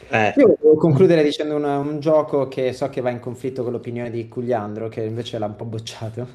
[0.09, 0.33] Eh.
[0.37, 4.11] Io devo concludere dicendo un, un, gioco che so che va in conflitto con l'opinione
[4.11, 6.27] di Cugliandro, che invece l'ha un po' bocciato,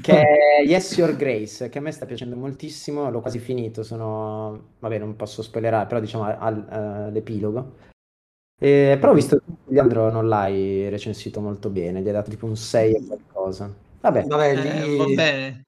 [0.00, 4.74] che è Yes Your Grace, che a me sta piacendo moltissimo, l'ho quasi finito, sono...
[4.78, 7.76] vabbè non posso spoilerare, però diciamo al, all'epilogo.
[8.60, 12.46] Eh, però ho visto che Cugliandro non l'hai recensito molto bene, gli hai dato tipo
[12.46, 13.72] un 6 e qualcosa.
[14.00, 15.14] Vabbè, Vabbè lì, eh, va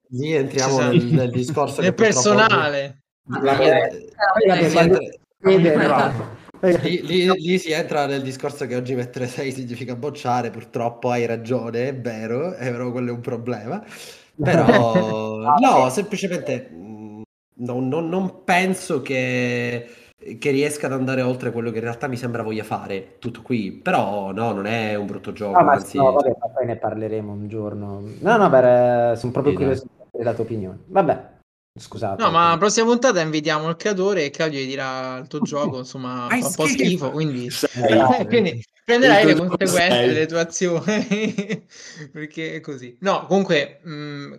[0.08, 1.80] lì entriamo nel, nel discorso.
[1.80, 3.02] Nel personale.
[6.60, 11.24] Lì, lì, lì, si entra nel discorso che oggi mettere 6 significa bocciare, purtroppo hai
[11.24, 13.82] ragione, è vero, è vero, quello è un problema.
[14.42, 17.22] Però no, semplicemente mm,
[17.54, 19.88] non, non, non penso che,
[20.38, 23.72] che, riesca ad andare oltre quello che in realtà mi sembra voglia fare, tutto qui.
[23.72, 25.58] Però no, non è un brutto gioco.
[25.58, 25.96] No, ma anzi...
[25.96, 28.02] no, vabbè, poi ne parleremo un giorno.
[28.18, 30.78] No, no, beh, sono proprio curioso della tua opinione.
[30.86, 31.38] Vabbè.
[31.78, 32.20] Scusate.
[32.20, 35.78] No, ma la prossima puntata invitiamo il creatore e Claudio gli dirà il tuo gioco,
[35.78, 37.48] insomma, fa un po' schifo, quindi,
[38.26, 41.66] quindi prenderai le conseguenze delle tue azioni,
[42.12, 42.96] perché è così.
[43.00, 44.32] No, comunque, mh, mm,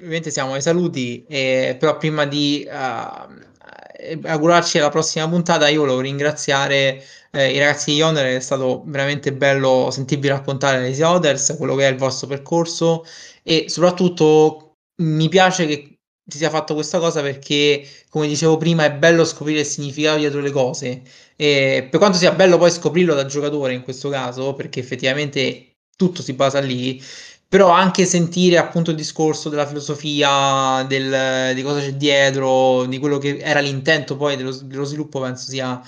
[0.00, 6.00] ovviamente siamo ai saluti, eh, però prima di uh, augurarci alla prossima puntata, io volevo
[6.00, 11.74] ringraziare eh, i ragazzi di Yonder, è stato veramente bello sentirvi raccontare Lazy Others, quello
[11.74, 13.04] che è il vostro percorso
[13.42, 15.97] e soprattutto mi piace che
[16.28, 20.40] ti sia fatto questa cosa perché, come dicevo prima, è bello scoprire il significato dietro
[20.40, 21.02] le cose.
[21.36, 26.20] E per quanto sia bello poi scoprirlo da giocatore in questo caso, perché effettivamente tutto
[26.22, 27.02] si basa lì,
[27.48, 33.16] però anche sentire appunto il discorso della filosofia, del, di cosa c'è dietro, di quello
[33.18, 35.80] che era l'intento poi dello, dello sviluppo, penso sia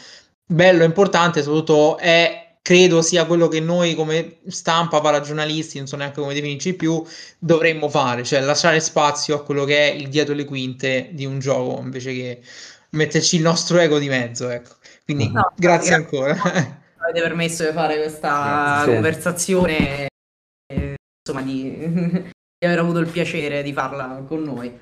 [0.46, 5.96] bello e importante, soprattutto è credo sia quello che noi come stampa, paragiornalisti, non so
[5.96, 7.04] neanche come definirci più,
[7.36, 11.40] dovremmo fare, cioè lasciare spazio a quello che è il dietro le quinte di un
[11.40, 12.40] gioco, invece che
[12.90, 14.76] metterci il nostro ego di mezzo, ecco.
[15.04, 16.32] Quindi no, grazie, ancora.
[17.02, 18.92] Avete permesso di fare questa sì.
[18.92, 20.06] conversazione,
[20.72, 20.94] eh,
[21.26, 21.74] insomma, di,
[22.56, 24.78] di aver avuto il piacere di farla con noi.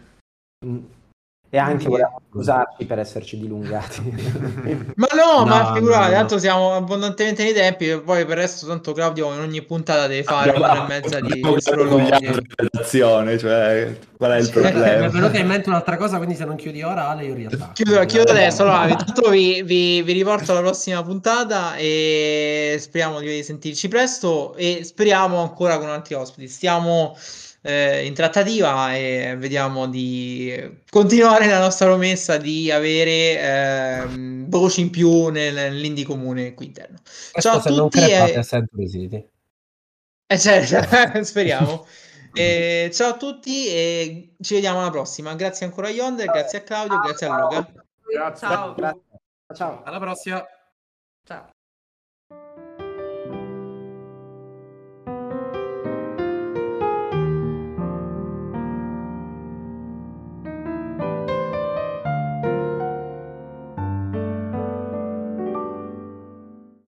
[1.51, 4.03] E anche volevamo scusarci per esserci dilungati.
[4.97, 6.41] ma no, no ma figurate, no, tanto no.
[6.41, 7.89] siamo abbondantemente nei tempi.
[7.89, 11.20] E poi per il resto, tanto Claudio in ogni puntata deve fare un'ora e mezza
[11.20, 12.07] di prologhi.
[13.39, 14.99] Cioè, qual è il problema?
[15.01, 17.73] Mi è venuta in mente un'altra cosa, quindi se non chiudi ora, Ale, io riattacco.
[17.73, 18.62] Chiudo, chiudo adesso.
[18.65, 24.55] Allora, tutto vi, vi, vi riporto alla prossima puntata e speriamo di sentirci presto.
[24.55, 26.47] E speriamo ancora con altri ospiti.
[26.47, 27.16] Stiamo
[27.63, 34.07] eh, in trattativa e vediamo di continuare la nostra promessa di avere eh,
[34.47, 36.99] voci in più nel, nell'indie comune qui interno.
[37.39, 38.43] Ciao a tutti e...
[38.89, 39.29] City.
[40.27, 41.87] Eh, certo, speriamo.
[42.35, 45.35] Eh, ciao a tutti e ci vediamo alla prossima.
[45.35, 47.73] Grazie ancora a Yonder, grazie a Claudio, grazie a Luca.
[48.13, 48.47] Grazie.
[48.47, 48.75] Ciao.
[49.55, 49.83] Ciao.
[49.83, 50.45] Alla prossima.
[51.25, 51.58] Ciao.